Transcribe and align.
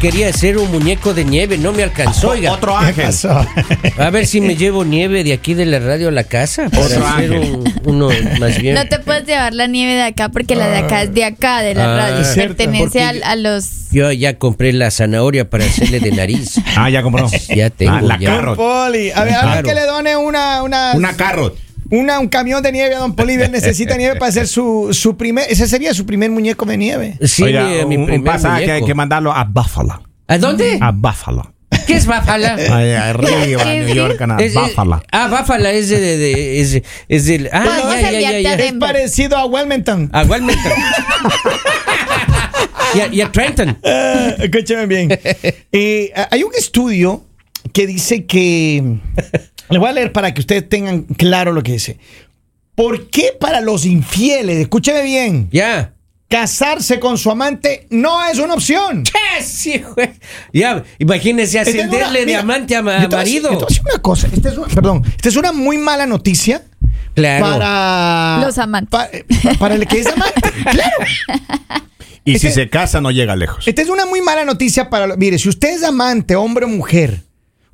quería 0.00 0.28
hacer 0.28 0.56
un 0.58 0.70
muñeco 0.70 1.12
de 1.14 1.24
nieve, 1.24 1.58
no 1.58 1.72
me 1.72 1.82
alcanzó, 1.82 2.30
oiga. 2.30 2.52
Otro 2.52 2.74
¿Qué 2.94 3.02
ángel. 3.02 3.14
A 3.98 4.10
ver 4.10 4.26
si 4.26 4.40
me 4.40 4.56
llevo 4.56 4.84
nieve 4.84 5.22
de 5.24 5.32
aquí 5.32 5.54
de 5.54 5.66
la 5.66 5.78
radio 5.78 6.08
a 6.08 6.10
la 6.10 6.24
casa 6.24 6.68
para 6.70 6.84
Otro 6.86 7.06
hacer 7.06 7.32
ángel. 7.32 7.54
un- 7.54 7.74
uno 7.84 8.08
más 8.38 8.58
bien. 8.58 8.74
No 8.74 8.86
te 8.88 8.98
puedes 8.98 9.26
llevar 9.26 9.54
la 9.54 9.66
nieve 9.66 9.94
de 9.94 10.02
acá 10.02 10.28
porque 10.30 10.56
la 10.56 10.68
de 10.68 10.78
acá 10.78 11.02
es 11.02 11.14
de 11.14 11.24
acá, 11.24 11.62
de 11.62 11.74
la 11.74 11.94
Ah, 11.94 11.96
radio. 12.10 12.24
cierto, 12.24 12.56
Pertenece 12.56 13.02
al- 13.02 13.22
a, 13.22 13.36
los. 13.36 13.90
Yo 13.90 14.10
ya 14.12 14.38
compré 14.38 14.72
la 14.72 14.90
zanahoria 14.90 15.48
para 15.50 15.64
hacerle 15.64 16.00
de 16.00 16.12
nariz. 16.12 16.58
Ah, 16.76 16.88
ya 16.90 17.02
compró. 17.02 17.28
Ya 17.54 17.70
tengo, 17.70 17.92
Ah, 17.92 18.00
la 18.02 18.18
ya. 18.18 18.30
carrot. 18.36 18.56
Poli, 18.56 19.10
a 19.10 19.24
ver, 19.24 19.34
alguien 19.34 19.40
Claro. 19.62 19.68
que 19.68 19.74
le 19.74 19.82
done 19.82 20.16
una, 20.16 20.62
una, 20.62 20.92
Una 20.94 21.16
carrot. 21.16 21.56
Una- 21.90 22.18
un 22.20 22.28
camión 22.28 22.62
de 22.62 22.72
nieve 22.72 22.94
a 22.94 22.98
Don 23.00 23.14
Poli, 23.14 23.34
él 23.34 23.50
necesita 23.52 23.96
nieve 23.96 24.16
para 24.16 24.28
hacer 24.30 24.46
su, 24.48 24.88
su 24.92 25.16
primer, 25.16 25.46
ese 25.48 25.66
sería 25.66 25.92
su 25.94 26.06
primer 26.06 26.30
muñeco 26.30 26.64
de 26.66 26.76
nieve. 26.76 27.18
Sí, 27.22 27.42
Oiga, 27.42 27.64
mi, 27.64 27.84
mi 27.86 27.94
un, 27.96 28.00
un 28.02 28.06
primer 28.06 28.32
pasaje 28.32 28.54
muñeco. 28.62 28.72
hay 28.72 28.84
que 28.84 28.94
mandarlo 28.94 29.32
a 29.32 29.44
Buffalo. 29.44 30.02
¿A 30.28 30.38
dónde? 30.38 30.78
A 30.80 30.92
Buffalo. 30.92 31.54
¿Qué 31.86 31.94
es 31.96 32.06
Báfala? 32.06 32.54
Ahí 32.70 32.92
arriba, 32.92 33.64
¿Qué 33.64 33.80
New? 33.84 33.94
York, 33.94 34.20
es- 34.40 34.54
Buffalo. 34.54 35.02
ah, 35.10 35.28
Báfala 35.28 35.72
es 35.72 35.88
de, 35.88 36.00
de- 36.00 36.16
de- 36.18 36.60
es, 36.60 36.82
es 37.08 37.26
del. 37.26 37.48
Ah, 37.52 37.64
Vamos 37.64 38.00
ya, 38.00 38.12
ya, 38.12 38.20
ya, 38.20 38.40
ya. 38.40 38.54
Es 38.54 38.72
parecido 38.74 39.36
a 39.36 39.46
Wilmington. 39.46 40.08
A 40.12 40.22
Wilmington. 40.22 40.72
y, 42.94 43.00
a, 43.00 43.06
y 43.12 43.20
a 43.20 43.32
Trenton. 43.32 43.78
Ah, 43.84 44.34
escúchame 44.38 44.86
bien. 44.86 45.08
Eh, 45.72 46.12
hay 46.30 46.42
un 46.42 46.52
estudio 46.56 47.24
que 47.72 47.86
dice 47.86 48.26
que. 48.26 48.82
Le 49.70 49.78
voy 49.78 49.88
a 49.88 49.92
leer 49.92 50.12
para 50.12 50.34
que 50.34 50.40
ustedes 50.40 50.68
tengan 50.68 51.02
claro 51.04 51.52
lo 51.52 51.62
que 51.62 51.72
dice. 51.72 51.98
¿Por 52.74 53.08
qué 53.10 53.32
para 53.38 53.60
los 53.60 53.84
infieles, 53.86 54.58
escúcheme 54.58 55.02
bien, 55.02 55.48
Ya. 55.52 55.92
casarse 56.28 56.98
con 57.00 57.18
su 57.18 57.30
amante 57.30 57.86
no 57.90 58.24
es 58.26 58.38
una 58.38 58.54
opción? 58.54 59.04
¿Qué? 59.04 59.42
Sí, 59.42 59.82
güey. 59.94 60.10
Ya, 60.52 60.82
imagínese 60.98 61.58
Esta 61.58 61.70
es 61.70 61.74
una- 61.76 61.84
ascenderle 61.84 62.24
de 62.26 62.36
amante 62.36 62.74
a, 62.76 62.82
ma- 62.82 63.06
marido. 63.08 63.50
decir 63.66 63.82
una 63.84 64.00
cosa. 64.00 64.28
Esta 64.32 64.48
es 64.48 64.56
una, 64.58 64.68
perdón, 64.68 65.02
esta 65.06 65.28
es 65.28 65.36
una 65.36 65.52
muy 65.52 65.76
mala 65.78 66.06
noticia 66.06 66.62
Claro. 67.14 67.44
para. 67.46 68.38
Los 68.46 68.56
amantes. 68.58 68.90
pa- 68.90 69.08
para 69.58 69.74
el 69.74 69.86
que 69.86 70.00
es 70.00 70.06
amante. 70.06 70.40
claro. 70.70 70.90
Y 72.24 72.38
si 72.38 72.46
Este- 72.48 72.62
se 72.62 72.70
casa, 72.70 73.00
no 73.00 73.10
llega 73.10 73.34
lejos. 73.36 73.66
Esta 73.66 73.82
es 73.82 73.88
una 73.88 74.06
muy 74.06 74.20
mala 74.20 74.44
noticia 74.44 74.88
para. 74.90 75.16
Mire, 75.16 75.38
si 75.38 75.48
usted 75.48 75.70
es 75.74 75.82
amante, 75.84 76.36
hombre 76.36 76.64
o 76.66 76.68
mujer, 76.68 77.22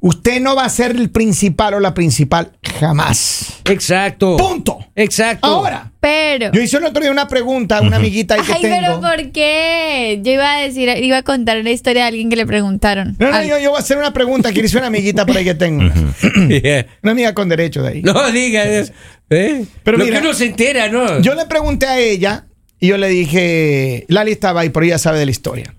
usted 0.06 0.40
no 0.40 0.54
va 0.54 0.64
a 0.64 0.68
ser 0.68 0.92
el 0.92 1.10
principal 1.10 1.74
o 1.74 1.80
la 1.80 1.92
principal 1.92 2.52
jamás. 2.78 3.60
Exacto. 3.64 4.36
Punto. 4.36 4.78
Exacto. 4.94 5.46
Ahora, 5.46 5.90
Pero. 6.00 6.52
yo 6.52 6.60
hice 6.62 6.76
el 6.76 6.84
otro 6.84 7.02
día 7.02 7.10
una 7.10 7.26
pregunta 7.26 7.78
a 7.78 7.80
una 7.80 7.96
amiguita 7.96 8.34
ahí 8.34 8.40
que 8.42 8.52
Ay, 8.52 8.62
tengo. 8.62 8.76
pero 8.80 9.00
¿por 9.00 9.32
qué? 9.32 10.20
Yo 10.22 10.32
iba 10.32 10.54
a 10.54 10.60
decir, 10.60 10.88
iba 11.02 11.18
a 11.18 11.22
contar 11.22 11.58
una 11.58 11.70
historia 11.70 12.02
de 12.02 12.08
alguien 12.08 12.30
que 12.30 12.36
le 12.36 12.46
preguntaron. 12.46 13.16
No, 13.18 13.30
no, 13.30 13.42
yo, 13.42 13.58
yo 13.58 13.70
voy 13.70 13.78
a 13.78 13.80
hacer 13.80 13.98
una 13.98 14.12
pregunta 14.12 14.52
que 14.52 14.60
le 14.60 14.66
hice 14.66 14.78
una 14.78 14.86
amiguita 14.86 15.26
por 15.26 15.36
ahí 15.36 15.44
que 15.44 15.54
tengo. 15.54 15.82
Yeah. 16.46 16.86
Una 17.02 17.12
amiga 17.12 17.34
con 17.34 17.48
derecho 17.48 17.82
de 17.82 17.88
ahí. 17.88 18.02
No 18.02 18.30
diga. 18.30 18.64
¿eh? 18.64 19.64
Pero 19.82 19.98
Lo 19.98 20.04
mira, 20.04 20.20
que 20.20 20.26
uno 20.26 20.34
se 20.34 20.46
entera, 20.46 20.88
¿no? 20.88 21.20
Yo 21.20 21.34
le 21.34 21.46
pregunté 21.46 21.86
a 21.86 21.98
ella 21.98 22.46
y 22.78 22.88
yo 22.88 22.96
le 22.96 23.08
dije, 23.08 24.04
Lali 24.08 24.30
estaba 24.32 24.60
ahí, 24.60 24.68
pero 24.70 24.86
ella 24.86 24.98
sabe 24.98 25.18
de 25.18 25.24
la 25.24 25.30
historia. 25.32 25.74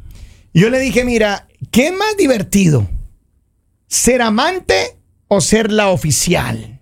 Y 0.53 0.59
yo 0.61 0.69
le 0.69 0.79
dije, 0.79 1.05
mira, 1.05 1.47
¿qué 1.71 1.91
más 1.91 2.17
divertido? 2.17 2.87
¿Ser 3.87 4.21
amante 4.21 4.97
o 5.27 5.41
ser 5.41 5.71
la 5.71 5.89
oficial? 5.89 6.81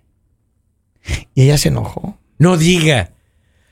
Y 1.34 1.42
ella 1.42 1.58
se 1.58 1.68
enojó. 1.68 2.18
No 2.38 2.56
diga. 2.56 3.12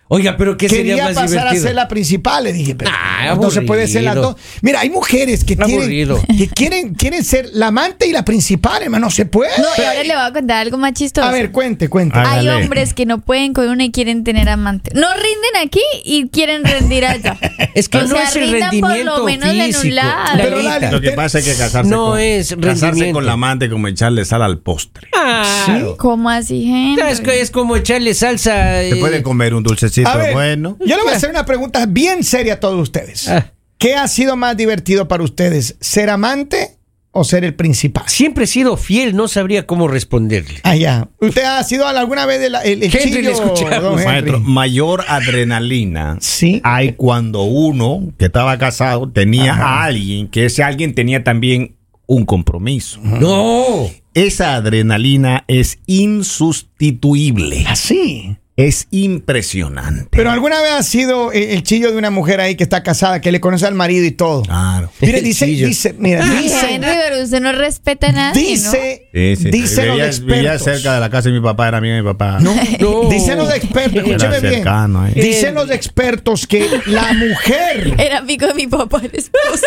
Oiga, 0.08 0.36
pero 0.36 0.56
¿qué 0.58 0.66
Quería 0.66 0.96
sería 0.96 1.04
más 1.06 1.14
pasar 1.14 1.28
divertido? 1.30 1.62
a 1.64 1.66
ser 1.66 1.74
la 1.74 1.88
principal, 1.88 2.44
le 2.44 2.52
dije, 2.52 2.74
pero 2.74 2.90
Ah, 2.94 3.36
no 3.40 3.50
se 3.50 3.62
puede 3.62 3.88
ser 3.88 4.02
las 4.02 4.14
dos. 4.16 4.36
Mira, 4.60 4.80
hay 4.80 4.90
mujeres 4.90 5.44
que, 5.44 5.56
tienen, 5.56 5.78
Aburrido. 5.80 6.20
que 6.38 6.46
quieren, 6.48 6.94
quieren 6.94 7.24
ser 7.24 7.48
la 7.54 7.68
amante 7.68 8.06
y 8.06 8.12
la 8.12 8.22
principal, 8.24 8.82
hermano, 8.82 9.06
no 9.06 9.10
se 9.10 9.24
puede. 9.24 9.50
No, 9.56 9.64
y 9.78 9.80
ahora 9.86 10.02
le 10.04 10.14
voy 10.14 10.24
a 10.26 10.32
contar 10.32 10.58
algo 10.58 10.76
más 10.76 10.92
chistoso. 10.92 11.26
a 11.26 11.32
ver, 11.32 11.50
cuente, 11.52 11.88
cuente. 11.88 12.18
Ah, 12.18 12.32
Hay 12.32 12.48
hombres 12.48 12.92
que 12.92 13.06
no 13.06 13.20
pueden 13.22 13.54
con 13.54 13.66
una 13.68 13.84
y 13.84 13.90
quieren 13.92 14.24
tener 14.24 14.48
amante. 14.50 14.90
No 14.94 15.06
rinden 15.14 15.66
aquí 15.66 15.80
y 16.04 16.28
quieren 16.28 16.64
rendir 16.64 17.06
allá. 17.06 17.38
Es 17.74 17.88
que 17.88 17.98
O 17.98 18.02
no 18.02 18.08
sea, 18.08 18.24
es 18.28 18.36
el 18.36 18.42
rindan 18.52 18.60
por 18.80 18.90
rendimiento 18.90 19.18
lo 19.18 19.24
menos 19.24 19.48
en 19.50 19.60
un 19.60 19.66
físico. 19.72 19.94
lado. 19.96 20.30
Pero. 20.36 20.62
Lali, 20.62 20.86
Lo 20.92 21.00
que 21.00 21.10
pasa 21.12 21.38
es 21.40 21.44
que 21.44 21.54
casarse, 21.56 21.90
No 21.90 22.10
con, 22.10 22.20
es 22.20 22.50
casarse 22.54 22.86
rendimiento. 22.86 23.14
con 23.16 23.26
la 23.26 23.32
amante 23.32 23.68
como 23.68 23.88
echarle 23.88 24.24
sal 24.24 24.42
al 24.42 24.58
postre. 24.58 25.08
Claro. 25.10 25.96
¿Cómo 25.96 26.30
así, 26.30 26.62
gente? 26.64 27.02
Es, 27.10 27.20
que 27.20 27.40
es 27.40 27.50
como 27.50 27.74
echarle 27.76 28.14
salsa. 28.14 28.52
Se 28.80 28.90
eh, 28.90 28.96
puede 28.96 29.22
comer 29.22 29.54
un 29.54 29.64
dulcecito 30.02 30.10
A 30.10 30.16
ver, 30.16 30.32
bueno. 30.34 30.76
yo 30.80 30.96
le 30.96 31.02
voy 31.02 31.12
a 31.12 31.16
hacer 31.16 31.30
una 31.30 31.44
pregunta 31.46 31.86
bien 31.86 32.24
seria 32.24 32.54
a 32.54 32.60
todos 32.60 32.80
ustedes. 32.80 33.28
Ah. 33.28 33.52
¿Qué 33.78 33.94
ha 33.96 34.08
sido 34.08 34.36
más 34.36 34.56
divertido 34.56 35.08
para 35.08 35.22
ustedes? 35.22 35.76
¿Ser 35.80 36.08
amante 36.10 36.78
o 37.10 37.22
ser 37.24 37.44
el 37.44 37.54
principal? 37.54 38.04
Siempre 38.08 38.44
he 38.44 38.46
sido 38.46 38.76
fiel, 38.76 39.14
no 39.14 39.28
sabría 39.28 39.66
cómo 39.66 39.88
responderle. 39.88 40.60
Ah, 40.62 40.74
ya. 40.76 41.08
¿Usted 41.20 41.42
ha 41.44 41.62
sido 41.64 41.86
alguna 41.86 42.24
vez 42.26 42.40
el, 42.40 42.54
el, 42.54 42.82
el 42.82 42.84
Henry, 42.84 42.98
chillo, 43.02 43.20
le 43.20 43.32
escuchamos. 43.32 43.82
don 43.82 43.92
Henry? 43.98 44.04
Maestro, 44.06 44.40
mayor 44.40 45.04
adrenalina 45.06 46.16
Sí. 46.20 46.60
hay 46.64 46.92
cuando 46.94 47.42
uno 47.42 48.12
que 48.18 48.24
estaba 48.26 48.56
casado 48.58 49.10
tenía 49.10 49.52
Ajá. 49.52 49.64
a 49.64 49.84
alguien, 49.84 50.28
que 50.28 50.46
ese 50.46 50.62
alguien 50.62 50.94
tenía 50.94 51.22
también 51.22 51.76
un 52.06 52.24
compromiso. 52.24 53.00
No. 53.02 53.90
Esa 54.14 54.54
adrenalina 54.54 55.44
es 55.48 55.78
insustituible. 55.86 57.64
Así. 57.66 58.36
Es 58.56 58.86
impresionante. 58.92 60.06
Pero 60.12 60.30
alguna 60.30 60.62
vez 60.62 60.70
ha 60.74 60.82
sido 60.84 61.32
el, 61.32 61.42
el 61.42 61.62
chillo 61.64 61.90
de 61.90 61.98
una 61.98 62.10
mujer 62.10 62.40
ahí 62.40 62.54
que 62.54 62.62
está 62.62 62.84
casada, 62.84 63.20
que 63.20 63.32
le 63.32 63.40
conoce 63.40 63.66
al 63.66 63.74
marido 63.74 64.04
y 64.06 64.12
todo. 64.12 64.42
Claro. 64.42 64.90
Mire, 65.00 65.22
dice, 65.22 65.46
dice, 65.46 65.92
mira, 65.98 66.24
Ay, 66.24 66.44
dice, 66.44 66.74
Henry, 66.74 66.88
pero 67.08 67.22
usted 67.24 67.40
no 67.40 67.50
respeta 67.50 68.10
a 68.10 68.12
nadie, 68.12 68.40
dice, 68.50 69.08
Sí, 69.12 69.36
sí. 69.36 69.50
dicen 69.50 69.88
los 69.98 70.20
Vivía- 70.20 70.36
Vivía 70.36 70.54
expertos. 70.54 70.62
cerca 70.82 70.94
de 70.94 71.00
la 71.00 71.10
casa 71.10 71.30
de 71.30 71.34
mi 71.34 71.40
papá, 71.40 71.66
era 71.66 71.78
amigo 71.78 71.94
de 71.96 72.02
mi 72.02 72.06
papá. 72.08 72.38
No, 72.40 72.54
No. 72.78 73.08
Dicen 73.10 73.38
los 73.38 73.52
expertos, 73.52 73.96
escúcheme 74.04 74.38
bien. 74.40 74.54
cercano 74.54 75.02
ahí. 75.02 75.14
Dicen 75.14 75.54
los 75.56 75.70
expertos 75.72 76.46
que 76.46 76.68
la 76.86 77.12
mujer. 77.12 77.88
¿no? 77.88 78.02
Era 78.04 78.18
amigo 78.18 78.46
de 78.46 78.54
mi 78.54 78.66
papá, 78.68 79.00
el 79.02 79.10
esposo. 79.18 79.66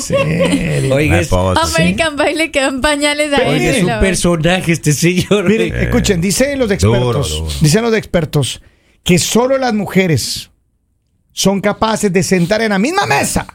Serio. 0.00 0.94
Oiga. 0.94 1.20
American 1.76 2.16
Pie 2.16 2.34
le 2.36 2.50
quedan 2.50 2.80
pañales 2.80 3.32
a 3.32 3.38
él. 3.38 3.48
oiga, 3.48 3.70
es 3.70 3.82
un 3.82 4.00
personaje 4.00 4.72
este 4.72 4.92
señor. 4.92 5.44
Miren, 5.48 5.74
escuchen, 5.74 6.20
dicen 6.20 6.58
los 6.58 6.70
expertos, 6.70 7.30
Duro, 7.30 7.47
duro. 7.47 7.47
Dicen 7.60 7.82
los 7.82 7.94
expertos 7.94 8.62
que 9.02 9.18
solo 9.18 9.58
las 9.58 9.74
mujeres 9.74 10.50
son 11.32 11.60
capaces 11.60 12.12
de 12.12 12.22
sentar 12.22 12.62
en 12.62 12.70
la 12.70 12.78
misma 12.78 13.06
mesa 13.06 13.46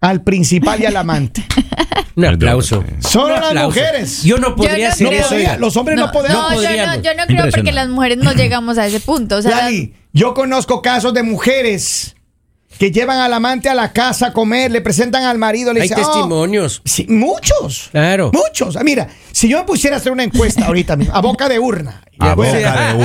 al 0.00 0.22
principal 0.22 0.80
y 0.80 0.86
al 0.86 0.96
amante. 0.96 1.44
Un 2.16 2.24
aplauso. 2.24 2.84
Solo 3.00 3.34
Un 3.34 3.54
las 3.54 3.64
mujeres. 3.66 4.22
Yo 4.22 4.38
no 4.38 4.56
podría 4.56 4.86
no 4.86 4.92
hacer 4.92 5.04
no 5.04 5.10
creo. 5.10 5.20
eso. 5.20 5.28
podría, 5.30 5.56
los 5.58 5.76
hombres 5.76 5.98
no, 5.98 6.10
podemos. 6.10 6.52
No, 6.52 6.62
yo 6.62 6.86
no, 6.86 7.02
yo 7.02 7.14
no 7.14 7.26
creo 7.26 7.50
porque 7.50 7.72
las 7.72 7.88
mujeres 7.88 8.18
no 8.18 8.32
llegamos 8.32 8.78
a 8.78 8.86
ese 8.86 9.00
punto. 9.00 9.36
O 9.36 9.42
sea, 9.42 9.50
Lali, 9.62 9.94
yo 10.12 10.34
conozco 10.34 10.82
casos 10.82 11.14
de 11.14 11.22
mujeres 11.22 12.16
que 12.80 12.90
llevan 12.90 13.18
al 13.18 13.30
amante 13.34 13.68
a 13.68 13.74
la 13.74 13.92
casa 13.92 14.28
a 14.28 14.32
comer, 14.32 14.70
le 14.70 14.80
presentan 14.80 15.22
al 15.24 15.36
marido, 15.36 15.74
le 15.74 15.82
Hay 15.82 15.88
dicen, 15.88 16.02
"Oh, 16.02 16.12
testimonios. 16.12 16.80
Sí, 16.86 17.04
muchos. 17.10 17.90
Claro. 17.92 18.30
Muchos. 18.32 18.74
Ah, 18.76 18.82
Mira, 18.82 19.06
si 19.32 19.50
yo 19.50 19.58
me 19.58 19.64
pusiera 19.64 19.96
a 19.96 19.98
hacer 19.98 20.10
una 20.10 20.24
encuesta 20.24 20.64
ahorita 20.64 20.96
mismo, 20.96 21.14
a 21.14 21.20
boca 21.20 21.46
de 21.50 21.58
urna. 21.58 22.02
A 22.18 22.34
boca 22.34 22.50
de 22.54 22.64
urna, 22.64 22.94
Voy 22.94 23.04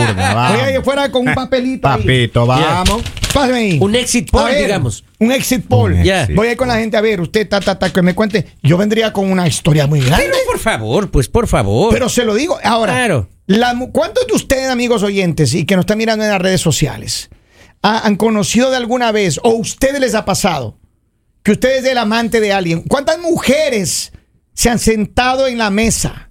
a 0.61 0.67
ir 0.69 0.71
vamos. 0.75 0.83
fuera 0.85 1.11
con 1.11 1.27
un 1.27 1.33
papelito. 1.35 1.89
ahí. 1.89 1.97
Papito, 1.99 2.45
vamos. 2.45 3.03
Pásame 3.33 3.57
ahí. 3.57 3.77
Un 3.81 3.95
exit 3.95 4.29
A 4.29 4.31
poll, 4.31 4.51
ver, 4.51 4.61
digamos. 4.61 5.03
Un 5.19 5.33
exit 5.33 5.67
poll. 5.67 5.91
Un 5.93 6.03
Ya. 6.05 6.21
exit 6.21 6.35
Voy 6.37 6.47
a 6.47 6.51
ir 6.53 6.57
con 6.57 6.69
la 6.69 6.77
gente 6.77 6.95
a 6.95 7.01
ver, 7.01 7.19
usted, 7.19 7.45
ta, 7.49 7.59
ta, 7.59 7.77
ta, 7.77 7.91
que 7.91 8.01
me 8.01 8.15
cuente. 8.15 8.47
Yo 8.63 8.77
vendría 8.77 9.11
con 9.11 9.29
una 9.29 9.45
historia 9.45 9.87
muy 9.87 9.99
grande. 9.99 10.25
Pero 10.31 10.37
por 10.45 10.57
favor, 10.59 11.11
pues 11.11 11.27
por 11.27 11.47
favor. 11.49 11.91
Pero 11.93 12.07
se 12.07 12.23
lo 12.23 12.33
digo. 12.33 12.57
Ahora, 12.63 12.93
Claro. 12.93 13.27
la 13.45 13.73
mu- 13.73 13.91
¿cuántos 13.91 14.25
de 14.25 14.35
ustedes, 14.35 14.69
amigos 14.69 15.03
oyentes, 15.03 15.53
y 15.53 15.65
que 15.65 15.75
nos 15.75 15.83
están 15.83 15.97
mirando 15.97 16.23
en 16.23 16.31
las 16.31 16.41
redes 16.41 16.61
sociales, 16.61 17.29
han 17.93 18.15
conocido 18.15 18.69
de 18.71 18.77
alguna 18.77 19.11
vez, 19.11 19.39
o 19.43 19.51
a 19.51 19.53
ustedes 19.55 19.99
les 19.99 20.15
ha 20.15 20.25
pasado, 20.25 20.77
que 21.43 21.51
usted 21.51 21.77
es 21.77 21.85
el 21.85 21.97
amante 21.97 22.39
de 22.41 22.51
alguien? 22.51 22.81
¿Cuántas 22.81 23.19
mujeres 23.19 24.11
se 24.53 24.69
han 24.69 24.79
sentado 24.79 25.47
en 25.47 25.57
la 25.57 25.69
mesa 25.69 26.29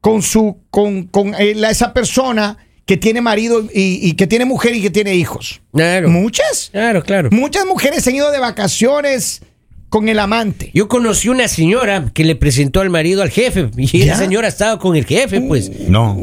con 0.00 0.22
su, 0.22 0.58
con, 0.70 1.04
con 1.08 1.34
eh, 1.34 1.54
la- 1.54 1.70
esa 1.70 1.92
persona 1.92 2.56
que 2.86 2.96
tiene 2.96 3.20
marido 3.20 3.62
y, 3.72 3.98
y 4.02 4.12
que 4.14 4.26
tiene 4.26 4.44
mujer 4.44 4.74
y 4.74 4.80
que 4.82 4.90
tiene 4.90 5.14
hijos? 5.14 5.60
Claro. 5.72 6.08
Muchas. 6.08 6.70
Claro, 6.72 7.02
claro. 7.02 7.28
Muchas 7.32 7.66
mujeres 7.66 8.04
se 8.04 8.10
han 8.10 8.16
ido 8.16 8.30
de 8.30 8.38
vacaciones 8.38 9.42
con 9.90 10.08
el 10.08 10.18
amante. 10.18 10.70
Yo 10.74 10.88
conocí 10.88 11.28
una 11.28 11.46
señora 11.48 12.10
que 12.14 12.24
le 12.24 12.34
presentó 12.36 12.80
al 12.80 12.90
marido 12.90 13.22
al 13.22 13.30
jefe 13.30 13.70
y 13.76 13.86
¿Ya? 13.98 14.06
la 14.12 14.16
señora 14.18 14.48
estaba 14.48 14.78
con 14.78 14.96
el 14.96 15.04
jefe, 15.06 15.40
pues. 15.40 15.70
No. 15.88 16.16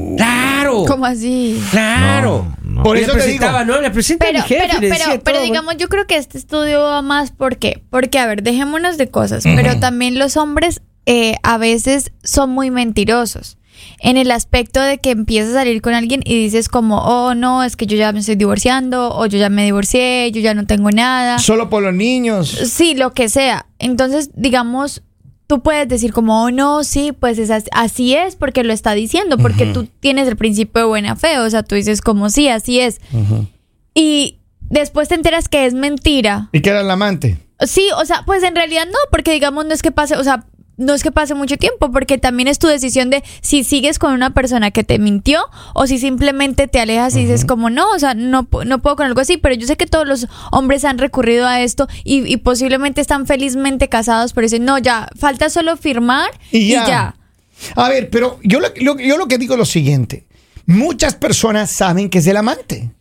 Claro. 0.80 0.86
¿cómo 0.88 1.06
así? 1.06 1.62
Claro. 1.72 2.48
No, 2.64 2.72
no. 2.78 2.84
Por 2.84 2.98
eso 2.98 3.14
le 3.14 3.20
te 3.20 3.28
digo. 3.28 3.40
presentaba, 3.40 3.66
no, 3.66 3.82
le 3.82 3.92
presenta 3.92 4.26
Pero, 4.26 4.40
mi 4.40 4.46
jefe. 4.48 4.62
pero, 4.68 4.74
le 4.82 4.88
pero, 4.90 5.00
decía 5.06 5.22
pero 5.24 5.38
todo. 5.38 5.46
digamos, 5.46 5.78
yo 5.78 5.88
creo 5.90 6.08
que 6.08 6.18
este 6.18 6.38
estudio 6.38 6.82
va 6.82 7.02
más, 7.02 7.32
¿por 7.32 7.58
qué? 7.58 7.84
Porque, 7.90 8.20
a 8.20 8.26
ver, 8.26 8.44
dejémonos 8.44 8.98
de 8.98 9.10
cosas, 9.10 9.44
pero 9.44 9.80
también 9.80 10.18
los 10.20 10.38
hombres 10.38 10.82
eh, 11.06 11.36
a 11.44 11.58
veces 11.58 12.12
son 12.24 12.50
muy 12.52 12.72
mentirosos. 12.72 13.58
en 14.00 14.18
el 14.18 14.30
aspecto 14.32 14.80
de 14.80 15.00
que 15.00 15.10
empiezas 15.12 15.52
a 15.52 15.60
salir 15.60 15.82
con 15.82 15.94
alguien 15.96 16.22
y 16.24 16.36
dices 16.44 16.70
como, 16.70 17.00
oh 17.00 17.34
no, 17.34 17.64
es 17.64 17.76
que 17.76 17.88
yo 17.88 17.98
ya 17.98 18.12
me 18.12 18.20
estoy 18.20 18.36
divorciando, 18.36 19.10
o 19.16 19.26
yo 19.26 19.40
ya 19.40 19.50
me 19.50 19.64
divorcié, 19.66 20.32
yo 20.32 20.40
ya 20.42 20.54
no 20.54 20.66
tengo 20.68 20.92
nada. 20.92 21.40
Solo 21.40 21.70
por 21.70 21.82
los 21.82 21.94
niños. 21.94 22.48
Sí, 22.50 22.94
lo 22.94 23.14
que 23.14 23.28
sea. 23.30 23.66
Entonces, 23.80 24.30
digamos, 24.36 25.02
tú 25.52 25.62
puedes 25.62 25.86
decir 25.90 26.14
como, 26.14 26.44
oh 26.46 26.50
no, 26.50 26.86
sí, 26.86 27.12
pues 27.12 27.38
es 27.38 27.50
as- 27.52 27.66
así 27.74 28.16
es 28.16 28.38
porque 28.38 28.64
lo 28.64 28.72
está 28.72 28.94
diciendo, 28.94 29.38
porque 29.38 29.66
tú 29.74 29.86
tienes 30.00 30.26
el 30.30 30.38
principio 30.38 30.84
de 30.84 30.88
buena 30.88 31.18
fe, 31.18 31.40
o 31.40 31.50
sea, 31.50 31.62
tú 31.62 31.76
dices 31.76 32.00
como, 32.00 32.30
sí, 32.30 32.48
así 32.48 32.80
es. 32.80 33.02
Y 33.94 34.38
después 34.62 35.10
te 35.10 35.16
enteras 35.16 35.50
que 35.50 35.66
es 35.66 35.74
mentira. 35.74 36.48
Y 36.54 36.62
que 36.62 36.70
era 36.70 36.80
el 36.80 36.90
amante. 36.90 37.38
Sí, 37.60 37.90
o 37.98 38.06
sea, 38.06 38.24
pues 38.26 38.44
en 38.44 38.56
realidad 38.56 38.86
no, 38.88 38.98
porque 39.12 39.34
digamos 39.34 39.66
no 39.66 39.74
es 39.74 39.82
que 39.82 39.92
pase, 39.92 40.16
o 40.16 40.24
sea, 40.24 40.46
no 40.78 40.94
es 40.94 41.04
que 41.04 41.12
pase 41.12 41.34
mucho 41.36 41.58
tiempo, 41.58 41.92
porque 41.92 42.18
también 42.18 42.48
es 42.48 42.58
tu 42.60 42.68
decisión 42.68 43.10
de 43.10 43.24
si 43.42 43.64
sigues 43.64 44.00
con 44.00 44.14
una 44.14 44.34
persona 44.34 44.72
que 44.72 44.84
te 44.84 44.98
mintió 45.00 45.42
o 45.76 45.86
si 45.86 46.00
simplemente 46.00 46.68
te 46.68 46.80
alejas 46.80 47.16
y 47.16 47.22
dices 47.22 47.46
como 47.46 47.70
no, 47.70 47.90
o 47.92 48.00
sea, 48.00 48.14
no, 48.16 48.48
no 48.66 48.82
puedo 48.82 48.96
con 48.96 49.06
algo 49.06 49.22
así, 49.22 49.38
pero 49.38 49.54
yo 49.56 49.68
sé 49.68 49.78
que 49.78 49.86
todos 49.86 50.08
los 50.08 50.28
hombres 50.52 50.84
han 50.86 50.98
recurrido 50.98 51.46
a 51.48 51.62
esto 51.62 51.88
y, 52.04 52.26
y 52.32 52.38
posiblemente 52.38 53.00
están 53.02 53.28
felizmente 53.28 53.90
casados, 53.90 54.34
pero 54.34 54.46
dicen, 54.46 54.66
no, 54.66 54.78
ya, 54.80 55.08
falta 55.20 55.50
solo 55.50 55.78
firmar 55.78 56.30
Y 56.52 56.58
y 56.60 56.68
ya. 56.70 56.88
ya. 56.88 57.16
A 57.76 57.90
ver, 57.90 58.10
pero 58.10 58.40
yo 58.44 58.60
lo, 58.60 58.70
lo- 58.80 58.98
yo 59.00 59.18
lo 59.18 59.28
que 59.28 59.38
digo 59.38 59.54
es 59.54 59.60
lo 59.60 59.66
siguiente. 59.66 60.26
Muchas 60.66 61.16
personas 61.16 61.70
saben 61.70 62.10
que 62.10 62.20
es 62.20 62.28
el 62.28 62.38
amante. 62.38 62.92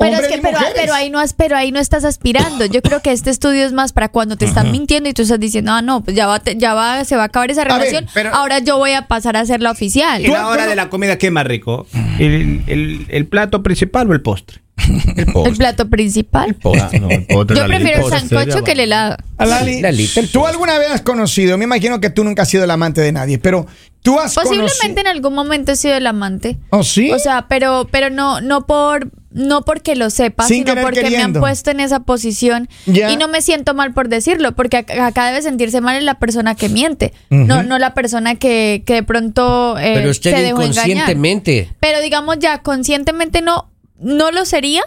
Pero, 0.00 0.12
es 0.12 0.18
Hombres 0.18 0.28
que, 0.32 0.38
y 0.38 0.40
pero, 0.40 0.58
mujeres. 0.58 0.74
pero 0.80 0.94
ahí 0.94 1.10
no 1.10 1.18
has, 1.20 1.32
pero 1.34 1.56
ahí 1.56 1.70
no 1.72 1.78
estás 1.78 2.04
aspirando. 2.04 2.64
Yo 2.64 2.82
creo 2.82 3.00
que 3.02 3.12
este 3.12 3.30
estudio 3.30 3.64
es 3.66 3.72
más 3.72 3.92
para 3.92 4.08
cuando 4.08 4.36
te 4.36 4.46
están 4.46 4.72
mintiendo 4.72 5.08
y 5.08 5.12
tú 5.12 5.22
estás 5.22 5.38
diciendo, 5.38 5.72
ah, 5.72 5.82
no, 5.82 6.02
pues 6.02 6.16
ya 6.16 6.26
va, 6.26 6.40
te- 6.40 6.56
ya 6.56 6.74
va, 6.74 7.04
se 7.04 7.16
va 7.16 7.22
a 7.22 7.26
acabar 7.26 7.50
esa 7.50 7.64
ver, 7.64 7.72
relación. 7.74 8.06
pero- 8.14 8.34
ahora 8.34 8.58
yo 8.60 8.78
voy 8.78 8.92
a 8.92 9.06
pasar 9.06 9.36
a 9.36 9.44
ser 9.44 9.60
la 9.60 9.70
oficial. 9.70 10.24
¿Y 10.24 10.28
la 10.28 10.48
hora 10.48 10.66
de 10.66 10.74
la 10.74 10.88
comida 10.90 11.18
qué 11.18 11.26
es 11.26 11.32
más 11.32 11.46
rico? 11.46 11.86
¿El, 12.18 12.62
el- 12.66 13.06
el 13.10 13.26
plato 13.26 13.62
principal 13.62 14.10
o 14.10 14.12
el 14.14 14.22
postre? 14.22 14.60
El 14.78 15.18
El 15.18 15.26
postre. 15.26 15.54
plato 15.56 15.88
principal. 15.90 16.56
Ah, 16.64 16.88
no, 16.98 17.10
el 17.10 17.26
postre, 17.26 17.56
Yo 17.58 17.66
prefiero 17.66 17.96
el 17.96 18.00
postre, 18.10 18.20
sancocho 18.20 18.64
que 18.64 18.72
el 18.72 18.80
helado. 18.80 19.16
Alali, 19.36 19.82
el 19.84 19.96
tú 20.30 20.40
postre. 20.40 20.46
alguna 20.46 20.78
vez 20.78 20.90
has 20.90 21.02
conocido, 21.02 21.58
me 21.58 21.64
imagino 21.64 22.00
que 22.00 22.08
tú 22.08 22.24
nunca 22.24 22.42
has 22.42 22.48
sido 22.48 22.64
el 22.64 22.70
amante 22.70 23.02
de 23.02 23.12
nadie, 23.12 23.38
pero 23.38 23.66
tú 24.02 24.18
has 24.18 24.34
Posiblemente 24.34 24.72
conocido. 24.80 25.00
en 25.00 25.06
algún 25.06 25.34
momento 25.34 25.72
he 25.72 25.76
sido 25.76 25.94
el 25.94 26.06
amante. 26.06 26.58
¿Oh, 26.70 26.82
sí? 26.82 27.10
O 27.12 27.18
sea, 27.18 27.46
pero, 27.48 27.86
pero 27.90 28.10
no, 28.10 28.40
no 28.40 28.66
por, 28.66 29.10
no 29.30 29.62
porque 29.62 29.94
lo 29.96 30.10
sepa, 30.10 30.46
Sin 30.46 30.66
sino 30.66 30.80
porque 30.82 31.08
me 31.10 31.18
han 31.18 31.32
puesto 31.34 31.70
en 31.70 31.80
esa 31.80 32.00
posición. 32.00 32.68
Ya. 32.86 33.10
Y 33.12 33.16
no 33.16 33.28
me 33.28 33.42
siento 33.42 33.74
mal 33.74 33.92
por 33.94 34.08
decirlo, 34.08 34.52
porque 34.56 34.78
acá 34.78 35.06
acá 35.06 35.26
debe 35.26 35.42
sentirse 35.42 35.80
mal 35.80 35.96
es 35.96 36.02
la 36.04 36.18
persona 36.18 36.54
que 36.54 36.68
miente, 36.68 37.12
no, 37.30 37.62
no 37.62 37.78
la 37.78 37.94
persona 37.94 38.34
que, 38.36 38.82
que 38.86 38.94
de 38.94 39.02
pronto 39.02 39.78
eh, 39.78 39.92
Pero 39.94 40.10
usted 40.10 40.34
se 40.34 40.42
dejó 40.42 40.62
engañar. 40.62 40.88
inconscientemente. 40.88 41.70
Pero 41.80 42.00
digamos 42.00 42.38
ya 42.40 42.62
conscientemente 42.62 43.42
no, 43.42 43.70
no 43.98 44.30
lo 44.32 44.44
sería, 44.44 44.82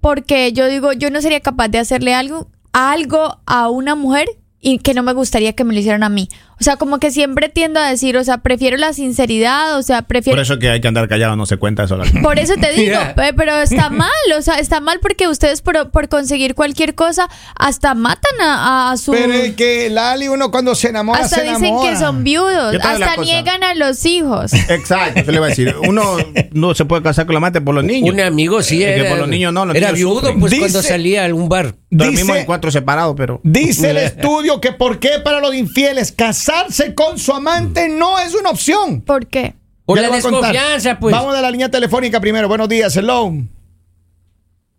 porque 0.00 0.52
yo 0.52 0.66
digo, 0.68 0.92
yo 0.92 1.10
no 1.10 1.20
sería 1.22 1.40
capaz 1.40 1.68
de 1.68 1.78
hacerle 1.78 2.14
algo, 2.14 2.48
algo 2.72 3.40
a 3.46 3.68
una 3.70 3.94
mujer 3.94 4.26
y 4.60 4.78
que 4.78 4.94
no 4.94 5.02
me 5.02 5.12
gustaría 5.12 5.52
que 5.54 5.64
me 5.64 5.72
lo 5.74 5.80
hicieran 5.80 6.02
a 6.02 6.08
mí. 6.08 6.28
O 6.58 6.64
sea, 6.64 6.76
como 6.76 6.98
que 6.98 7.10
siempre 7.10 7.48
tiendo 7.50 7.80
a 7.80 7.88
decir, 7.90 8.16
o 8.16 8.24
sea, 8.24 8.38
prefiero 8.38 8.76
la 8.78 8.92
sinceridad, 8.94 9.76
o 9.78 9.82
sea, 9.82 10.02
prefiero... 10.02 10.36
Por 10.36 10.42
eso 10.42 10.58
que 10.58 10.70
hay 10.70 10.80
que 10.80 10.88
andar 10.88 11.06
callado, 11.08 11.36
no 11.36 11.44
se 11.46 11.58
cuenta 11.58 11.84
eso. 11.84 11.98
Por 12.22 12.38
eso 12.38 12.54
te 12.60 12.72
digo, 12.72 12.96
pe- 13.16 13.34
pero 13.34 13.58
está 13.58 13.90
mal, 13.90 14.10
o 14.36 14.40
sea, 14.42 14.58
está 14.58 14.80
mal 14.80 14.98
porque 15.00 15.28
ustedes 15.28 15.60
por, 15.60 15.90
por 15.90 16.08
conseguir 16.08 16.54
cualquier 16.54 16.94
cosa 16.94 17.28
hasta 17.58 17.94
matan 17.94 18.40
a, 18.40 18.90
a 18.92 18.96
su... 18.96 19.12
Pero 19.12 19.32
es 19.34 19.54
que 19.54 19.90
Lali, 19.90 20.28
uno 20.28 20.50
cuando 20.50 20.74
se 20.74 20.88
enamora, 20.88 21.20
hasta 21.24 21.36
se 21.36 21.42
dicen 21.42 21.64
enamora. 21.66 21.90
que 21.92 21.98
son 21.98 22.24
viudos, 22.24 22.76
hasta 22.82 23.16
niegan 23.18 23.62
a 23.62 23.74
los 23.74 24.04
hijos. 24.06 24.52
Exacto, 24.54 25.24
se 25.24 25.32
le 25.32 25.38
va 25.40 25.46
a 25.46 25.48
decir. 25.50 25.74
Uno 25.86 26.16
no 26.52 26.74
se 26.74 26.84
puede 26.86 27.02
casar 27.02 27.26
con 27.26 27.34
la 27.34 27.38
amante 27.38 27.60
por 27.60 27.74
los 27.74 27.84
niños. 27.84 28.14
Un 28.14 28.20
amigo 28.20 28.62
sí 28.62 28.82
Es 28.82 28.94
que 28.94 29.00
era. 29.00 29.10
por 29.10 29.18
los 29.18 29.28
niños 29.28 29.52
no, 29.52 29.66
los 29.66 29.76
era 29.76 29.88
niños 29.88 29.98
viudo, 29.98 30.14
sufren. 30.20 30.40
pues 30.40 30.50
Dice- 30.52 30.60
cuando 30.62 30.82
salía 30.82 31.22
a 31.22 31.24
algún 31.26 31.48
bar. 31.50 31.74
Dormimos 31.90 32.26
Dice- 32.26 32.40
en 32.40 32.46
cuatro 32.46 32.70
separados, 32.70 33.14
pero. 33.16 33.40
Dice 33.44 33.90
el 33.90 33.96
estudio 33.98 34.60
que 34.60 34.72
por 34.72 34.98
qué 34.98 35.20
para 35.22 35.40
los 35.40 35.54
infieles 35.54 36.12
casarse 36.46 36.94
con 36.94 37.18
su 37.18 37.32
amante 37.32 37.88
no 37.88 38.18
es 38.18 38.34
una 38.34 38.50
opción. 38.50 39.00
¿Por 39.00 39.26
qué? 39.26 39.54
Por 39.84 39.98
Ya 39.98 40.08
la 40.08 40.14
desconfianza, 40.14 40.98
pues. 40.98 41.12
Vamos 41.12 41.34
a 41.34 41.40
la 41.40 41.50
línea 41.50 41.68
telefónica 41.68 42.20
primero. 42.20 42.48
Buenos 42.48 42.68
días, 42.68 42.96
hello. 42.96 43.32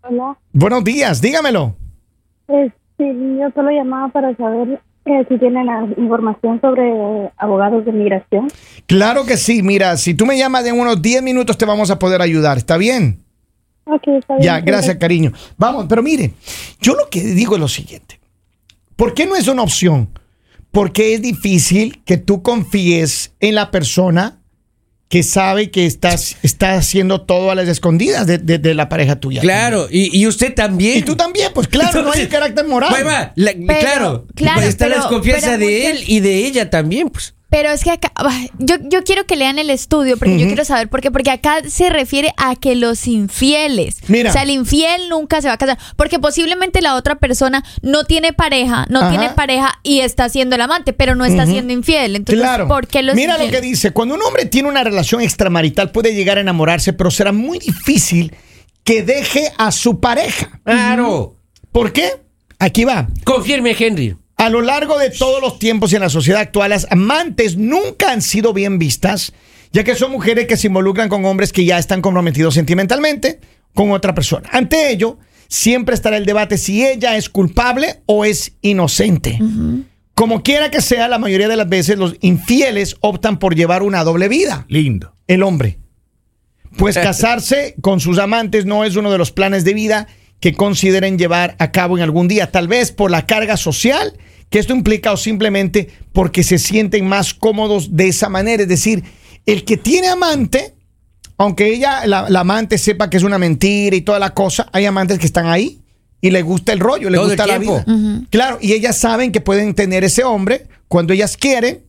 Hola, 0.02 0.38
Buenos 0.54 0.84
días, 0.84 1.22
dígamelo. 1.22 1.76
eh, 2.48 2.72
sí, 2.98 3.06
yo 3.40 3.50
solo 3.54 3.72
llamaba 3.72 4.08
para 4.10 4.36
saber 4.38 4.82
eh, 5.06 5.26
si 5.28 5.38
tienen 5.38 5.66
la 5.66 5.86
información 5.98 6.62
sobre 6.62 6.90
eh, 6.90 7.32
abogados 7.38 7.84
de 7.84 7.92
migración. 7.92 8.48
Claro 8.86 9.26
que 9.26 9.36
sí, 9.36 9.62
mira, 9.62 9.98
si 9.98 10.14
tú 10.14 10.26
me 10.26 10.38
llamas 10.38 10.66
en 10.66 10.80
unos 10.80 11.02
10 11.02 11.22
minutos 11.22 11.58
te 11.58 11.66
vamos 11.66 11.92
a 11.92 12.00
poder 12.00 12.22
ayudar, 12.22 12.58
¿está 12.58 12.78
bien? 12.78 13.20
Ok, 13.86 14.08
está 14.08 14.36
bien. 14.36 14.46
Ya, 14.46 14.60
gracias, 14.62 14.96
cariño. 14.96 15.34
Vamos, 15.58 15.86
pero 15.90 16.02
mire, 16.02 16.34
yo 16.80 16.94
lo 16.94 17.10
que 17.10 17.22
digo 17.22 17.56
es 17.56 17.60
lo 17.60 17.68
siguiente. 17.68 18.20
¿Por 18.96 19.14
qué 19.14 19.26
no 19.26 19.36
es 19.36 19.48
una 19.50 19.64
opción? 19.64 20.10
Porque 20.72 21.14
es 21.14 21.22
difícil 21.22 22.02
que 22.06 22.18
tú 22.18 22.42
confíes 22.44 23.32
en 23.40 23.56
la 23.56 23.72
persona 23.72 24.42
que 25.10 25.24
sabe 25.24 25.72
que 25.72 25.86
estás, 25.86 26.36
está 26.44 26.74
haciendo 26.74 27.22
todo 27.22 27.50
a 27.50 27.56
las 27.56 27.70
escondidas 27.70 28.28
de, 28.28 28.40
de- 28.40 28.60
de 28.60 28.74
la 28.74 28.90
pareja 28.90 29.16
tuya. 29.16 29.40
Claro, 29.40 29.88
y, 29.90 30.16
y 30.20 30.28
usted 30.28 30.54
también. 30.54 30.98
Y 30.98 31.02
tú 31.02 31.16
también, 31.16 31.52
pues 31.56 31.70
claro, 31.70 32.02
no 32.04 32.12
hay 32.12 32.28
carácter 32.28 32.68
moral. 32.68 32.94
Ahí 32.94 33.04
va, 33.04 33.32
la- 33.36 33.54
claro, 33.54 34.28
claro, 34.36 34.62
está 34.62 34.88
la 34.90 34.96
pero- 34.96 35.04
desconfianza 35.08 35.48
pero 35.52 35.60
de 35.66 35.66
muchas- 35.80 35.92
él 36.02 36.04
y 36.08 36.20
de 36.20 36.46
ella 36.46 36.70
también, 36.70 37.10
pues. 37.10 37.34
Pero 37.50 37.70
es 37.72 37.82
que 37.84 37.92
acá, 37.92 38.12
ay, 38.16 38.52
yo, 38.60 38.76
yo 38.90 39.04
quiero 39.06 39.26
que 39.26 39.38
lean 39.38 39.58
el 39.58 39.70
estudio 39.70 40.18
porque 40.18 40.38
yo 40.38 40.48
quiero 40.48 40.66
saber 40.66 40.90
por 40.90 41.00
qué, 41.00 41.12
porque 41.12 41.32
acá 41.32 41.60
se 41.68 41.90
refiere 41.90 42.34
a 42.36 42.56
que 42.58 42.76
los 42.76 43.08
infieles, 43.08 44.00
Mira. 44.10 44.30
o 44.30 44.34
sea, 44.34 44.44
el 44.44 44.50
infiel 44.50 45.08
nunca 45.08 45.42
se 45.42 45.48
va 45.48 45.54
a 45.54 45.58
casar, 45.58 45.78
porque 45.96 46.20
posiblemente 46.20 46.82
la 46.82 46.96
otra 46.96 47.16
persona 47.16 47.64
no 47.82 48.04
tiene 48.04 48.34
pareja, 48.34 48.86
no 48.90 49.00
Ajá. 49.00 49.10
tiene 49.12 49.30
pareja 49.30 49.80
y 49.84 50.02
está 50.02 50.28
siendo 50.28 50.56
el 50.56 50.62
amante, 50.62 50.92
pero 50.92 51.16
no 51.16 51.24
está 51.24 51.46
siendo 51.46 51.72
infiel. 51.72 52.18
Entonces, 52.18 52.42
Claro. 52.44 52.68
¿por 52.68 52.86
qué 52.88 53.02
los 53.02 53.16
Mira 53.16 53.38
lo 53.38 53.50
que 53.50 53.62
dice. 53.62 53.92
Cuando 53.92 54.16
un 54.16 54.22
hombre 54.24 54.46
tiene 54.46 54.68
una 54.68 54.84
relación 54.84 55.22
extramarital 55.22 55.92
puede 55.92 56.14
llegar 56.14 56.38
a 56.38 56.42
enamorarse, 56.42 56.92
pero 56.92 57.12
será 57.12 57.32
muy 57.32 57.60
difícil 57.60 58.36
que 58.84 59.04
deje 59.04 59.52
a 59.58 59.72
su 59.72 60.02
pareja. 60.02 60.60
Claro. 60.66 61.38
¿Por 61.72 61.94
qué? 61.94 62.12
Aquí 62.60 62.84
va. 62.84 63.08
Confirme, 63.24 63.76
Henry. 63.78 64.18
A 64.38 64.50
lo 64.52 64.62
largo 64.62 65.00
de 65.00 65.10
todos 65.10 65.42
los 65.42 65.58
tiempos 65.58 65.92
y 65.92 65.96
en 65.96 66.02
la 66.04 66.10
sociedad 66.10 66.42
actual, 66.42 66.70
las 66.70 66.86
amantes 66.92 67.58
nunca 67.58 68.12
han 68.12 68.22
sido 68.22 68.54
bien 68.54 68.78
vistas, 68.78 69.34
ya 69.74 69.84
que 69.84 69.96
son 69.96 70.12
mujeres 70.12 70.46
que 70.46 70.58
se 70.58 70.68
involucran 70.68 71.10
con 71.10 71.26
hombres 71.26 71.52
que 71.52 71.66
ya 71.66 71.80
están 71.80 72.02
comprometidos 72.04 72.54
sentimentalmente 72.54 73.40
con 73.74 73.92
otra 73.92 74.14
persona. 74.14 74.48
Ante 74.52 74.92
ello, 74.92 75.18
siempre 75.48 75.96
estará 75.96 76.18
el 76.18 76.28
debate 76.28 76.60
si 76.60 76.86
ella 76.86 77.18
es 77.18 77.30
culpable 77.30 78.02
o 78.06 78.26
es 78.26 78.54
inocente. 78.62 79.40
Como 80.14 80.44
quiera 80.44 80.70
que 80.70 80.82
sea, 80.82 81.08
la 81.08 81.18
mayoría 81.18 81.48
de 81.48 81.58
las 81.58 81.68
veces 81.68 81.98
los 81.98 82.16
infieles 82.22 82.96
optan 83.02 83.40
por 83.40 83.56
llevar 83.56 83.82
una 83.82 84.04
doble 84.04 84.28
vida 84.28 84.68
Lindo. 84.70 85.16
el 85.26 85.42
hombre. 85.42 85.80
Pues 86.78 86.96
casarse 87.00 87.74
con 87.82 88.00
sus 88.00 88.20
amantes 88.20 88.68
no 88.68 88.84
es 88.84 88.96
uno 88.98 89.12
de 89.12 89.18
los 89.18 89.32
planes 89.32 89.66
de 89.66 89.74
vida 89.74 90.08
que 90.40 90.54
consideren 90.54 91.18
llevar 91.18 91.56
a 91.58 91.72
cabo 91.72 91.98
en 91.98 92.04
algún 92.04 92.28
día, 92.28 92.52
tal 92.52 92.68
vez 92.68 92.92
por 92.92 93.10
la 93.10 93.26
carga 93.26 93.58
social 93.58 94.14
que 94.50 94.60
esto 94.60 94.74
implica 94.74 95.12
o 95.12 95.18
simplemente 95.18 95.90
porque 96.14 96.44
se 96.44 96.58
sienten 96.58 97.08
más 97.08 97.34
cómodos 97.34 97.96
de 97.96 98.08
esa 98.08 98.30
manera. 98.30 98.64
Es 98.64 98.70
decir, 98.70 99.04
el 99.46 99.64
que 99.64 99.78
tiene 99.78 100.08
amante, 100.08 100.74
aunque 101.38 101.74
ella, 101.74 102.06
la, 102.06 102.30
la 102.30 102.42
amante 102.42 102.78
sepa 102.78 103.10
que 103.10 103.18
es 103.18 103.24
una 103.24 103.38
mentira 103.38 103.96
y 103.96 104.02
toda 104.02 104.20
la 104.20 104.34
cosa, 104.34 104.68
hay 104.72 104.86
amantes 104.86 105.20
que 105.20 105.26
están 105.26 105.48
ahí 105.48 105.82
y 106.22 106.32
le 106.32 106.42
gusta 106.42 106.74
el 106.74 106.80
rollo, 106.80 107.10
le 107.10 107.18
gusta 107.18 107.46
la 107.46 107.58
vida. 107.58 107.86
Claro, 108.30 108.58
y 108.62 108.74
ellas 108.74 108.98
saben 108.98 109.32
que 109.32 109.42
pueden 109.42 109.74
tener 109.74 110.04
ese 110.04 110.24
hombre 110.24 110.68
cuando 110.88 111.14
ellas 111.14 111.38
quieren 111.38 111.84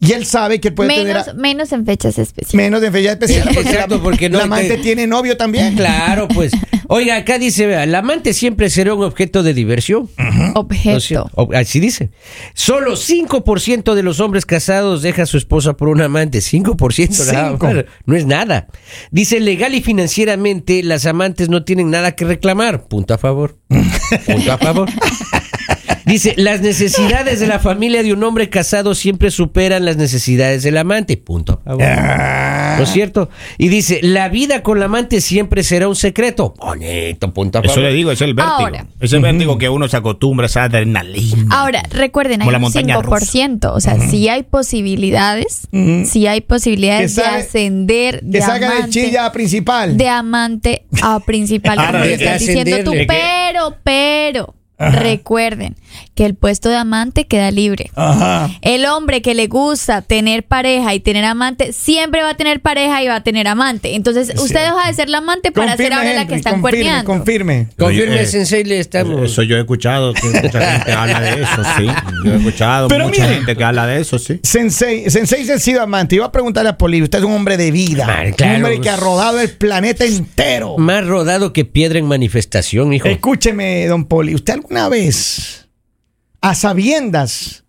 y 0.00 0.12
él 0.12 0.24
sabe 0.26 0.60
que 0.60 0.72
puede 0.72 0.88
tener... 0.90 1.06
Menos, 1.08 1.28
a- 1.28 1.34
menos 1.34 1.72
en 1.72 1.84
fechas 1.86 2.18
especiales. 2.18 2.54
Menos 2.54 2.80
de 2.80 2.90
fecha 2.90 3.12
especial. 3.12 3.48
Porque 3.54 3.60
Exacto, 3.70 3.96
la, 3.96 4.02
porque 4.02 4.28
no 4.30 4.38
la 4.38 4.44
te- 4.44 4.46
amante 4.46 4.76
tiene 4.78 5.06
novio 5.06 5.36
también. 5.36 5.76
Claro, 5.76 6.26
pues. 6.28 6.52
Oiga, 6.88 7.16
acá 7.16 7.38
dice, 7.38 7.66
vea, 7.66 7.84
el 7.84 7.94
amante 7.94 8.32
siempre 8.32 8.68
será 8.70 8.94
un 8.94 9.04
objeto 9.04 9.42
de 9.44 9.54
diversión. 9.54 10.08
Objeto. 10.54 10.90
¿No 10.90 10.96
es 10.96 11.04
cierto? 11.04 11.30
O- 11.34 11.50
Así 11.54 11.78
dice. 11.80 12.10
Solo 12.54 12.94
5% 12.96 13.94
de 13.94 14.02
los 14.02 14.18
hombres 14.20 14.44
casados 14.46 15.02
deja 15.02 15.22
a 15.22 15.26
su 15.26 15.36
esposa 15.36 15.74
por 15.74 15.88
un 15.88 16.00
amante. 16.00 16.38
5% 16.38 17.32
nada 17.32 17.50
Cinco. 17.50 17.66
más. 17.66 17.84
No 18.06 18.16
es 18.16 18.26
nada. 18.26 18.66
Dice, 19.10 19.38
legal 19.38 19.74
y 19.74 19.82
financieramente, 19.82 20.82
las 20.82 21.06
amantes 21.06 21.48
no 21.48 21.62
tienen 21.64 21.90
nada 21.90 22.12
que 22.16 22.24
reclamar. 22.24 22.88
Punto 22.88 23.14
a 23.14 23.18
favor. 23.18 23.56
Punto 24.26 24.52
a 24.52 24.58
favor. 24.58 24.88
Dice, 26.06 26.34
las 26.36 26.60
necesidades 26.60 27.40
de 27.40 27.46
la 27.46 27.58
familia 27.58 28.02
de 28.02 28.12
un 28.12 28.22
hombre 28.24 28.48
casado 28.48 28.94
siempre 28.94 29.30
superan 29.30 29.84
las 29.84 29.96
necesidades 29.96 30.62
del 30.62 30.76
amante. 30.76 31.16
Punto. 31.16 31.60
a 31.64 31.70
favor. 31.70 31.82
Ah. 31.84 32.74
¿No 32.78 32.84
es 32.84 32.90
cierto? 32.90 33.28
Y 33.58 33.68
dice, 33.68 34.00
la 34.02 34.28
vida 34.28 34.62
con 34.62 34.78
la 34.78 34.86
amante 34.86 35.20
siempre 35.20 35.62
será 35.62 35.88
un 35.88 35.96
secreto. 35.96 36.54
Bonito, 36.58 37.32
punto. 37.34 37.58
a 37.58 37.62
Eso 37.62 37.74
favor. 37.74 37.88
le 37.90 37.94
digo, 37.94 38.10
es 38.12 38.20
el 38.22 38.34
vértigo. 38.34 38.56
Ahora. 38.58 38.86
Es 39.00 39.12
el 39.12 39.20
vértigo 39.20 39.58
que 39.58 39.68
uno 39.68 39.88
se 39.88 39.96
acostumbra 39.96 40.46
a 40.46 40.48
esa 40.48 40.62
adrenalina. 40.64 41.46
Ahora, 41.50 41.82
recuerden, 41.90 42.40
hay 42.40 42.46
Como 42.46 42.52
la 42.52 42.58
un 42.58 42.62
montaña 42.62 42.96
5%. 42.98 43.72
O 43.74 43.80
sea, 43.80 43.98
sí 44.08 44.28
hay 44.28 44.42
posibilidades, 44.44 45.68
sí 46.04 46.26
hay 46.26 46.40
posibilidades 46.40 47.14
Que 47.14 47.20
de 47.20 47.26
sabe- 47.28 47.40
ascender 47.42 48.20
de 48.22 48.38
Que 48.38 48.44
salga 48.44 48.68
de 48.70 48.76
amante, 48.76 48.90
chilla 49.06 49.26
a 49.26 49.32
principal. 49.32 49.96
de 49.96 50.08
amante 50.08 50.84
a 51.02 51.20
principal, 51.20 51.78
Ahora, 51.78 51.92
como 51.92 52.04
le 52.04 52.14
estás 52.14 52.40
diciendo 52.40 52.76
tú. 52.84 52.92
Pero, 53.06 53.76
pero, 53.84 54.54
recuerden 54.80 55.76
que 56.14 56.24
el 56.24 56.34
puesto 56.34 56.68
de 56.68 56.76
amante 56.76 57.26
queda 57.26 57.50
libre. 57.50 57.90
Ajá. 57.94 58.50
El 58.62 58.86
hombre 58.86 59.22
que 59.22 59.34
le 59.34 59.46
gusta 59.46 60.02
tener 60.02 60.44
pareja 60.44 60.94
y 60.94 61.00
tener 61.00 61.24
amante, 61.24 61.72
siempre 61.72 62.22
va 62.22 62.30
a 62.30 62.34
tener 62.36 62.60
pareja 62.60 63.02
y 63.02 63.08
va 63.08 63.16
a 63.16 63.22
tener 63.22 63.46
amante. 63.48 63.94
Entonces, 63.94 64.32
usted 64.36 64.60
deja 64.64 64.86
de 64.86 64.94
ser 64.94 65.08
la 65.08 65.18
amante 65.18 65.52
para 65.52 65.76
ser 65.76 65.92
ahora 65.92 66.12
la 66.14 66.26
que 66.26 66.40
confirme, 66.42 66.60
cuerneando. 66.60 67.04
confirme. 67.04 67.66
Confirme, 67.78 68.20
Eh, 68.22 68.26
Sensei, 68.26 68.64
le 68.64 68.78
estamos... 68.80 69.22
Eso 69.30 69.42
yo 69.42 69.56
he 69.56 69.60
escuchado 69.60 70.14
que 70.14 70.26
mucha 70.28 70.60
gente 70.78 70.92
habla 70.96 71.20
de 71.20 71.42
eso, 71.42 71.62
sí. 71.76 71.86
Yo 72.24 72.32
he 72.32 72.36
escuchado 72.36 72.88
Pero 72.88 73.04
mucha 73.08 73.22
mire. 73.22 73.34
gente 73.36 73.56
que 73.56 73.64
habla 73.64 73.86
de 73.86 74.00
eso, 74.00 74.18
sí. 74.18 74.40
Sensei, 74.42 75.10
Sensei 75.10 75.44
se 75.44 75.54
ha 75.54 75.58
sido 75.58 75.82
amante. 75.82 76.14
Iba 76.16 76.26
a 76.26 76.32
preguntarle 76.32 76.70
a 76.70 76.78
Poli, 76.78 77.02
usted 77.02 77.18
es 77.18 77.24
un 77.24 77.32
hombre 77.32 77.56
de 77.56 77.70
vida. 77.70 78.04
Claro. 78.36 78.56
un 78.56 78.56
hombre 78.64 78.80
que 78.80 78.88
ha 78.90 78.96
rodado 78.96 79.40
el 79.40 79.50
planeta 79.50 80.04
entero. 80.04 80.76
Más 80.78 81.04
rodado 81.06 81.52
que 81.52 81.64
piedra 81.64 81.98
en 81.98 82.06
manifestación, 82.06 82.92
hijo. 82.92 83.08
Escúcheme, 83.08 83.86
don 83.86 84.04
Poli, 84.04 84.34
¿usted 84.34 84.60
alguna 84.70 84.88
vez, 84.88 85.68
a 86.40 86.54
sabiendas, 86.54 87.64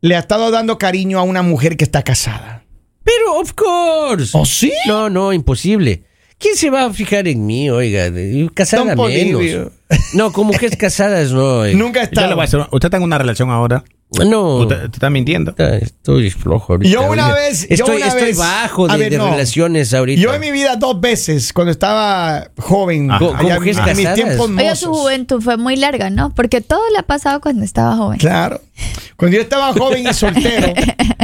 le 0.00 0.14
ha 0.14 0.20
estado 0.20 0.50
dando 0.52 0.78
cariño 0.78 1.18
a 1.18 1.22
una 1.24 1.42
mujer 1.42 1.76
que 1.76 1.84
está 1.84 2.02
casada? 2.02 2.64
Pero, 3.02 3.40
of 3.40 3.52
course. 3.54 4.30
¿Oh, 4.38 4.44
sí? 4.46 4.72
No, 4.86 5.10
no, 5.10 5.32
imposible. 5.32 6.04
¿Quién 6.38 6.56
se 6.56 6.70
va 6.70 6.84
a 6.84 6.92
fijar 6.92 7.26
en 7.26 7.44
mí, 7.44 7.68
oiga? 7.70 8.08
Casada 8.54 8.94
menos. 8.94 9.72
No, 10.14 10.32
como 10.32 10.52
que 10.52 10.66
es 10.66 10.76
casadas, 10.76 11.32
no. 11.32 11.58
oiga. 11.60 11.76
Nunca 11.78 12.02
hacer- 12.02 12.60
¿Usted 12.70 12.86
está 12.86 12.96
en 12.96 13.02
una 13.02 13.18
relación 13.18 13.50
ahora? 13.50 13.82
No. 14.26 14.56
¿Usted, 14.56 14.76
usted 14.76 14.90
está 14.94 15.08
mintiendo? 15.10 15.54
Ah, 15.58 15.76
Estoy 15.80 16.30
flojo 16.30 16.72
ahorita. 16.72 16.90
Yo 16.92 17.08
una 17.10 17.32
vez- 17.32 17.68
yo 17.68 17.74
Estoy, 17.76 17.96
una 17.98 18.08
estoy 18.08 18.22
vez- 18.24 18.38
bajo 18.38 18.88
de, 18.88 18.96
ver, 18.96 19.10
de 19.12 19.18
no. 19.18 19.30
relaciones 19.30 19.94
ahorita. 19.94 20.20
Yo 20.20 20.34
en 20.34 20.40
mi 20.40 20.50
vida 20.50 20.74
dos 20.76 21.00
veces, 21.00 21.52
cuando 21.52 21.70
estaba 21.70 22.50
joven, 22.58 23.10
Ajá. 23.10 23.24
Allá 23.38 23.54
¿Cómo 23.54 23.60
que 23.64 23.70
es 23.70 23.78
en 23.78 23.96
mis 23.96 24.14
tiempos 24.14 24.50
Oiga, 24.50 24.74
su 24.74 24.92
juventud 24.92 25.40
fue 25.40 25.56
muy 25.56 25.76
larga, 25.76 26.10
¿no? 26.10 26.34
Porque 26.34 26.60
todo 26.60 26.80
le 26.92 26.98
ha 26.98 27.02
pasado 27.04 27.40
cuando 27.40 27.64
estaba 27.64 27.96
joven. 27.96 28.18
Claro. 28.18 28.60
Cuando 29.16 29.36
yo 29.36 29.42
estaba 29.42 29.72
joven 29.74 30.06
y 30.08 30.12
soltero, 30.14 30.72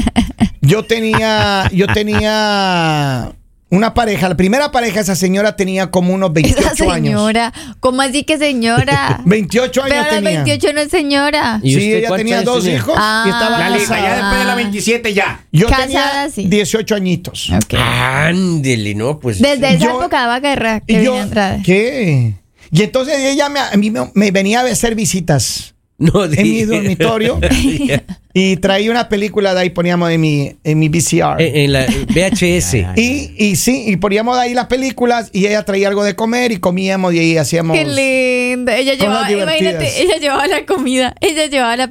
yo 0.61 0.85
tenía, 0.85 1.69
yo 1.73 1.87
tenía 1.89 3.33
una 3.69 3.95
pareja. 3.95 4.29
La 4.29 4.37
primera 4.37 4.71
pareja, 4.71 5.01
esa 5.01 5.17
señora 5.17 5.57
tenía 5.57 5.91
como 5.91 6.15
unos 6.15 6.33
28 6.33 6.61
Esa 6.61 6.85
años. 6.85 6.95
señora, 6.95 7.53
¿cómo 7.81 8.01
así 8.03 8.23
que 8.25 8.39
señora? 8.39 9.21
28 9.27 9.83
años 9.83 9.97
Pero 10.09 10.15
tenía. 10.23 10.43
28 10.45 10.73
no 10.73 10.81
es 10.81 10.91
señora. 10.91 11.61
¿Y 11.63 11.75
Sí, 11.75 11.93
ella 11.95 12.15
tenía 12.17 12.37
años 12.39 12.45
dos 12.47 12.63
tenía? 12.65 12.79
hijos 12.79 12.95
Ah. 12.97 13.25
y 13.27 13.31
estaba 13.31 13.59
Lalita, 13.59 13.81
casada. 13.89 14.03
ya 14.09 14.15
después 14.17 14.39
de 14.39 14.45
la 14.45 14.55
27 14.55 15.15
ya. 15.15 15.41
Yo 15.53 15.67
Casada, 15.69 15.87
tenía 15.87 16.29
sí. 16.35 16.45
18 16.49 16.95
añitos. 16.95 17.51
Ok. 17.51 17.75
Ándele, 17.79 18.95
¿no? 18.95 19.19
Pues. 19.19 19.41
Desde 19.41 19.69
esa 19.75 19.85
Yo- 19.85 19.99
época 20.01 20.21
daba 20.21 20.41
guerra 20.41 20.81
que 20.81 21.01
Y 21.01 21.05
yo. 21.05 21.17
¿qué? 21.65 22.35
Y 22.71 22.83
entonces 22.83 23.19
ella 23.19 23.49
me, 23.49 23.61
a 23.61 23.73
mí 23.77 23.91
me, 23.91 24.11
me 24.15 24.31
venía 24.33 24.61
a 24.61 24.65
hacer 24.65 24.95
visitas 24.97 25.75
No, 25.99 26.25
en 26.25 26.31
mi 26.43 26.63
dormitorio 26.65 27.41
y 28.39 28.59
traía 28.59 28.91
una 28.91 29.09
película 29.09 29.55
de 29.55 29.61
ahí, 29.63 29.71
poníamos 29.71 30.11
en 30.11 30.21
mi, 30.21 30.57
en 30.63 30.79
mi 30.79 30.91
VCR. 30.91 31.41
en, 31.41 31.57
en 31.57 31.73
la 31.73 31.87
VHS. 31.87 32.75
Y, 32.97 33.33
y 33.39 33.57
sí, 33.57 33.85
y 33.87 33.97
poníamos 33.97 34.37
de 34.37 34.43
ahí 34.43 34.53
las 34.53 34.67
películas 34.67 35.31
y 35.33 35.47
ella 35.47 35.65
traía 35.65 35.89
algo 35.89 36.05
de 36.05 36.15
comer 36.15 36.53
y 36.53 36.59
comíamos 36.59 37.15
y 37.15 37.19
ahí 37.19 37.39
hacíamos. 37.39 37.75
Qué 37.79 37.87
lindo. 37.87 38.73
Ella 38.73 38.93
llevaba, 38.93 39.31
imagínate, 39.33 40.03
ella 40.03 40.17
llevaba 40.19 40.47
la 40.49 40.67
comida, 40.67 41.15
ella 41.23 41.47
llevaba 41.47 41.77
la 41.79 41.89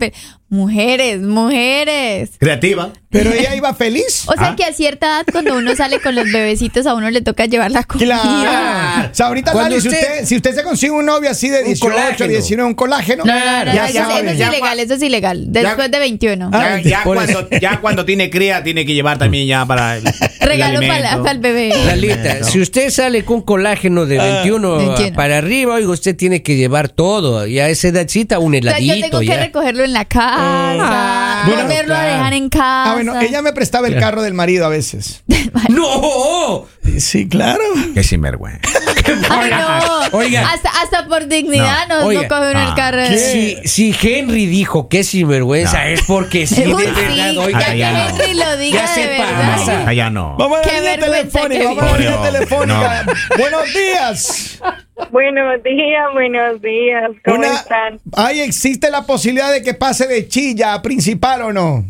Mujeres, 0.47 1.21
mujeres. 1.21 2.29
Creativa. 2.37 2.93
Pero 3.09 3.31
ella 3.33 3.55
iba 3.55 3.73
feliz. 3.73 4.23
O 4.27 4.33
sea 4.33 4.49
Ah. 4.49 4.55
que 4.55 4.63
a 4.63 4.73
cierta 4.73 5.07
edad 5.07 5.25
cuando 5.31 5.55
uno 5.55 5.75
sale 5.75 5.99
con 5.99 6.13
los 6.15 6.31
bebecitos 6.31 6.85
a 6.85 6.93
uno 6.93 7.09
le 7.09 7.21
toca 7.21 7.45
llevar 7.45 7.71
la 7.71 7.83
comida. 7.83 8.21
Claro. 8.21 9.09
O 9.11 9.15
sea, 9.15 9.27
ahorita, 9.27 9.51
Cuando 9.53 9.71
Lali, 9.77 9.81
si, 9.81 9.87
usted- 9.87 10.25
si 10.25 10.35
usted 10.35 10.53
se 10.53 10.63
consigue 10.63 10.91
un 10.91 11.05
novio 11.05 11.29
así 11.31 11.49
de 11.49 11.59
Un 11.59 11.65
18, 11.65 11.89
colágeno. 11.95 12.29
19, 12.29 12.67
un 12.69 12.75
colágeno, 12.75 13.23
No, 13.25 13.33
no, 13.33 13.39
no, 13.39 13.65
no, 13.65 13.73
ya 13.73 13.85
eso, 13.89 13.97
sabe. 13.99 14.19
eso 14.31 14.43
es 14.43 14.49
ilegal, 14.49 14.79
eso 14.79 14.93
es 14.93 15.01
ilegal. 15.03 15.45
Después 15.51 15.89
de 15.91 15.99
21. 15.99 16.34
Ah, 16.51 16.79
Ya, 16.83 17.03
cuando, 17.03 17.49
ya 17.49 17.79
cuando 17.81 18.05
tiene 18.05 18.29
cría, 18.29 18.63
tiene 18.63 18.85
que 18.85 18.93
llevar 18.93 19.17
también 19.17 19.47
ya 19.47 19.65
para 19.65 19.97
el, 19.97 20.05
el 20.07 20.47
Regalo 20.47 20.79
para, 20.81 21.31
el 21.31 21.39
bebé. 21.39 21.73
Lalita, 21.85 22.43
si 22.43 22.59
usted 22.61 22.89
sale 22.89 23.23
con 23.25 23.41
colágeno 23.41 24.05
de 24.05 24.17
21, 24.17 24.77
21. 24.77 25.15
para 25.15 25.37
arriba, 25.37 25.75
oiga, 25.75 25.89
usted 25.89 26.15
tiene 26.15 26.43
que 26.43 26.55
llevar 26.55 26.89
todo. 26.89 27.47
Y 27.47 27.59
a 27.59 27.69
esa 27.69 27.87
edadcita, 27.87 28.39
un 28.39 28.55
O 28.55 28.61
sea, 28.61 28.77
heladito. 28.77 28.95
yo 28.95 29.01
tengo 29.19 29.19
que 29.19 29.37
recogerlo 29.37 29.83
en 29.83 29.93
la 29.93 30.05
casa, 30.05 31.43
bueno, 31.47 31.61
volverlo 31.63 31.93
a 31.93 31.97
claro. 31.99 32.13
dejar 32.13 32.33
en 32.33 32.49
casa. 32.49 32.91
Ah, 32.91 32.93
bueno, 32.93 33.19
ella 33.19 33.41
me 33.41 33.53
prestaba 33.53 33.87
el 33.87 33.97
carro 33.99 34.21
del 34.21 34.33
marido 34.33 34.65
a 34.65 34.69
veces. 34.69 35.23
¡No! 35.69 36.65
Sí, 36.99 37.27
claro. 37.27 37.63
Qué 37.93 38.03
sinvergüenza. 38.03 38.59
Ay, 39.29 39.51
no. 39.51 40.17
Oiga. 40.17 40.49
Hasta, 40.51 40.69
hasta 40.81 41.05
por 41.07 41.27
dignidad 41.27 41.87
No, 41.87 41.95
no, 41.95 42.01
no, 42.01 42.07
oiga. 42.07 42.27
coge 42.27 42.51
uno 42.51 42.61
el 42.61 42.67
Ah, 42.69 42.73
carro. 42.75 43.01
de- 43.01 43.17
Si, 43.17 43.57
si 43.67 43.95
Henry 44.01 44.45
dijo 44.45 44.87
que 44.89 44.99
es 44.99 45.07
sinvergüenza, 45.09 45.83
No. 45.83 45.89
es 45.89 46.01
porque 46.03 46.47
sí, 46.47 46.63
Uy, 46.67 46.81
de 46.83 46.89
sí, 46.89 47.01
verdad, 47.01 47.37
oiga. 47.37 47.59
ya 47.59 47.71
que 47.71 47.77
ya 47.77 47.91
no. 47.93 47.99
Henry 48.09 48.33
lo 48.33 48.57
diga 48.57 48.75
Ya 48.85 48.87
de 48.95 49.01
se 49.01 49.07
verdad. 49.07 49.55
pasa. 49.57 49.87
Allá 49.87 50.09
no. 50.09 50.35
Vamos 50.37 50.59
a 50.59 50.61
Qué 50.61 50.71
la 50.73 50.79
línea 50.79 50.95
vergüenza 50.97 51.41
telefónica. 51.41 51.59
que 51.59 51.65
Vamos 51.75 51.83
a 51.83 51.91
la 51.91 51.97
línea 51.97 52.21
telefónica. 52.31 53.05
Buenos 53.37 53.73
días. 53.73 54.59
Buenos 55.11 55.63
días, 55.63 56.05
buenos 56.13 56.61
días. 56.61 57.11
¿Cómo 57.25 57.37
Una- 57.39 57.53
están? 57.53 57.99
Ay, 58.15 58.41
¿existe 58.41 58.89
la 58.89 59.05
posibilidad 59.05 59.51
de 59.51 59.61
que 59.61 59.73
pase 59.73 60.07
de 60.07 60.27
chilla 60.27 60.73
a 60.73 60.81
principal 60.81 61.41
o 61.41 61.53
no? 61.53 61.83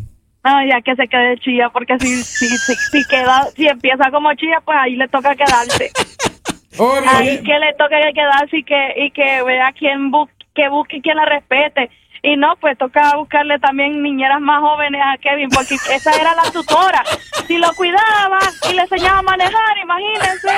Ah, 0.48 0.60
ya 0.68 0.80
que 0.80 0.94
se 0.94 1.08
quede 1.08 1.38
chilla, 1.38 1.70
porque 1.72 1.94
si, 2.00 2.22
si, 2.22 2.46
si, 2.48 2.74
si 2.74 3.04
queda, 3.08 3.48
si 3.56 3.66
empieza 3.66 4.10
como 4.12 4.32
chilla, 4.34 4.60
pues 4.64 4.78
ahí 4.80 4.94
le 4.94 5.08
toca 5.08 5.34
quedarse. 5.34 5.90
Ahí 7.08 7.42
que 7.42 7.58
le 7.58 7.72
toca 7.74 7.96
quedarse 8.14 8.58
y 8.58 8.62
que, 8.64 8.94
y 8.96 9.10
que 9.10 9.42
vea 9.42 9.72
quién 9.78 10.10
busque, 10.10 10.34
que 10.54 10.68
busque 10.68 10.96
y 10.98 11.02
quien 11.02 11.16
la 11.16 11.24
respete. 11.24 11.90
Y 12.22 12.36
no, 12.36 12.56
pues 12.60 12.76
toca 12.76 13.16
buscarle 13.16 13.58
también 13.60 14.02
niñeras 14.02 14.40
más 14.40 14.60
jóvenes 14.60 15.00
a 15.04 15.16
Kevin, 15.18 15.48
porque 15.48 15.74
esa 15.94 16.10
era 16.20 16.34
la 16.34 16.50
tutora. 16.50 17.04
Si 17.46 17.56
lo 17.58 17.72
cuidaba 17.74 18.38
y 18.70 18.74
le 18.74 18.82
enseñaba 18.82 19.18
a 19.18 19.22
manejar, 19.22 19.78
imagínense. 19.82 20.50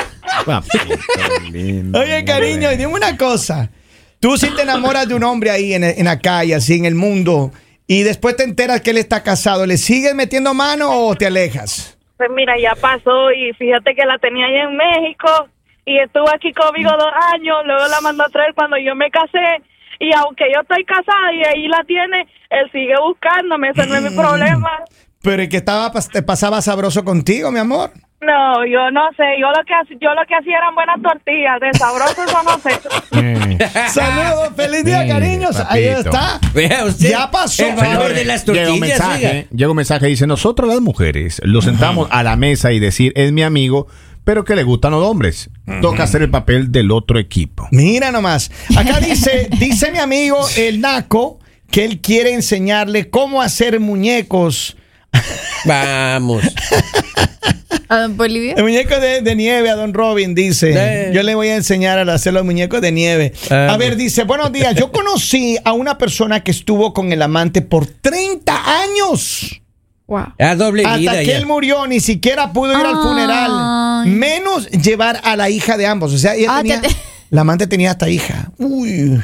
Oye, 1.98 2.24
cariño, 2.24 2.72
y 2.72 2.76
dime 2.76 2.92
una 2.92 3.16
cosa. 3.16 3.70
Tú 4.20 4.36
si 4.36 4.54
te 4.54 4.62
enamoras 4.62 5.08
de 5.08 5.14
un 5.14 5.22
hombre 5.24 5.50
ahí 5.50 5.74
en, 5.74 5.84
en 5.84 6.04
la 6.04 6.18
calle, 6.18 6.54
así 6.54 6.74
en 6.76 6.86
el 6.86 6.94
mundo, 6.94 7.52
y 7.86 8.02
después 8.02 8.36
te 8.36 8.42
enteras 8.42 8.80
que 8.80 8.90
él 8.90 8.98
está 8.98 9.22
casado, 9.22 9.64
¿le 9.64 9.76
sigues 9.76 10.14
metiendo 10.14 10.54
mano 10.54 10.90
o 10.90 11.14
te 11.14 11.26
alejas? 11.26 11.96
Pues 12.16 12.30
mira, 12.30 12.58
ya 12.58 12.74
pasó 12.74 13.30
y 13.30 13.52
fíjate 13.52 13.94
que 13.94 14.04
la 14.04 14.18
tenía 14.18 14.46
allá 14.46 14.64
en 14.64 14.76
México 14.76 15.48
y 15.88 15.98
estuvo 15.98 16.28
aquí 16.28 16.52
conmigo 16.52 16.90
dos 16.90 17.12
años, 17.32 17.56
luego 17.64 17.88
la 17.88 18.00
mandó 18.02 18.24
a 18.24 18.28
traer 18.28 18.52
cuando 18.54 18.76
yo 18.76 18.94
me 18.94 19.10
casé 19.10 19.62
y 19.98 20.14
aunque 20.14 20.44
yo 20.52 20.60
estoy 20.60 20.84
casada 20.84 21.32
y 21.32 21.42
ahí 21.44 21.66
la 21.66 21.82
tiene, 21.84 22.28
él 22.50 22.70
sigue 22.70 22.94
buscándome, 23.00 23.70
ese 23.70 23.86
no 23.86 23.94
es 23.94 24.02
mi 24.02 24.16
problema. 24.22 24.70
Pero 25.22 25.42
el 25.42 25.48
que 25.48 25.56
estaba 25.56 25.90
pasaba 26.26 26.60
sabroso 26.62 27.04
contigo, 27.04 27.50
mi 27.50 27.58
amor. 27.58 27.90
No, 28.20 28.66
yo 28.66 28.90
no 28.90 29.08
sé, 29.16 29.22
yo 29.40 29.46
lo 29.48 29.64
que 29.64 29.96
yo 30.00 30.12
lo 30.12 30.26
que 30.26 30.34
hacía 30.34 30.58
eran 30.58 30.74
buenas 30.74 31.00
tortillas, 31.00 31.60
de 31.60 31.72
sabroso 31.78 32.24
eso 32.24 32.42
no 32.42 32.58
sé. 32.58 33.88
Saludos, 33.88 34.54
feliz 34.56 34.84
día, 34.84 35.06
cariños. 35.06 35.56
Ahí 35.68 35.84
está. 35.84 36.40
Vea 36.52 36.84
usted. 36.84 37.10
Ya 37.10 37.30
pasó. 37.30 37.64
El 37.64 37.76
valor 37.76 38.12
de 38.12 38.24
las 38.24 38.44
Llega 38.44 38.72
un 38.72 38.80
tortillas, 38.80 38.98
mensaje, 38.98 39.48
llega 39.54 39.70
un 39.70 39.76
mensaje 39.76 40.06
dice, 40.06 40.26
nosotros 40.26 40.68
las 40.68 40.80
mujeres 40.80 41.40
lo 41.44 41.62
sentamos 41.62 42.08
a 42.10 42.24
la 42.24 42.34
mesa 42.34 42.72
y 42.72 42.80
decir, 42.80 43.12
es 43.14 43.30
mi 43.30 43.42
amigo, 43.44 43.86
pero 44.28 44.44
que 44.44 44.54
le 44.54 44.62
gustan 44.62 44.90
los 44.92 45.02
hombres. 45.02 45.48
Toca 45.80 46.02
hacer 46.02 46.20
el 46.20 46.28
papel 46.28 46.70
del 46.70 46.90
otro 46.90 47.18
equipo. 47.18 47.66
Mira 47.70 48.12
nomás. 48.12 48.50
Acá 48.76 49.00
dice, 49.00 49.48
dice 49.58 49.90
mi 49.90 49.96
amigo 49.96 50.38
el 50.58 50.82
Naco 50.82 51.38
que 51.70 51.86
él 51.86 52.02
quiere 52.02 52.34
enseñarle 52.34 53.08
cómo 53.08 53.40
hacer 53.40 53.80
muñecos. 53.80 54.76
Vamos. 55.64 56.42
¿A 57.88 58.00
don 58.00 58.18
Bolivia? 58.18 58.52
El 58.58 58.64
muñeco 58.64 59.00
de, 59.00 59.22
de 59.22 59.34
nieve 59.34 59.70
a 59.70 59.76
Don 59.76 59.94
Robin 59.94 60.34
dice. 60.34 60.74
Eh. 60.76 61.10
Yo 61.14 61.22
le 61.22 61.34
voy 61.34 61.48
a 61.48 61.56
enseñar 61.56 61.98
a 61.98 62.12
hacer 62.12 62.34
los 62.34 62.44
muñecos 62.44 62.82
de 62.82 62.92
nieve. 62.92 63.32
Ah, 63.50 63.68
a 63.70 63.76
ver, 63.78 63.92
bueno. 63.92 63.96
dice, 63.96 64.24
buenos 64.24 64.52
días. 64.52 64.74
Yo 64.74 64.92
conocí 64.92 65.56
a 65.64 65.72
una 65.72 65.96
persona 65.96 66.44
que 66.44 66.50
estuvo 66.50 66.92
con 66.92 67.14
el 67.14 67.22
amante 67.22 67.62
por 67.62 67.86
30 67.86 68.82
años. 68.82 69.62
Wow. 70.08 70.32
A 70.38 70.54
doble 70.56 70.84
Hasta 70.84 70.96
vida 70.98 71.12
que 71.20 71.26
ya. 71.26 71.36
él 71.38 71.46
murió, 71.46 71.86
ni 71.86 72.00
siquiera 72.00 72.52
pudo 72.52 72.72
ir 72.72 72.84
al 72.86 72.96
funeral. 72.96 74.06
Menos 74.06 74.68
llevar 74.70 75.20
a 75.22 75.36
la 75.36 75.50
hija 75.50 75.76
de 75.76 75.86
ambos. 75.86 76.12
O 76.14 76.18
sea, 76.18 76.34
ella 76.34 76.48
Ah, 76.50 76.58
tenía, 76.62 76.80
te- 76.80 76.88
te- 76.88 76.96
la 77.30 77.42
amante 77.42 77.66
tenía 77.66 77.90
hasta 77.92 78.08
hija. 78.08 78.50
Uy. 78.58 79.20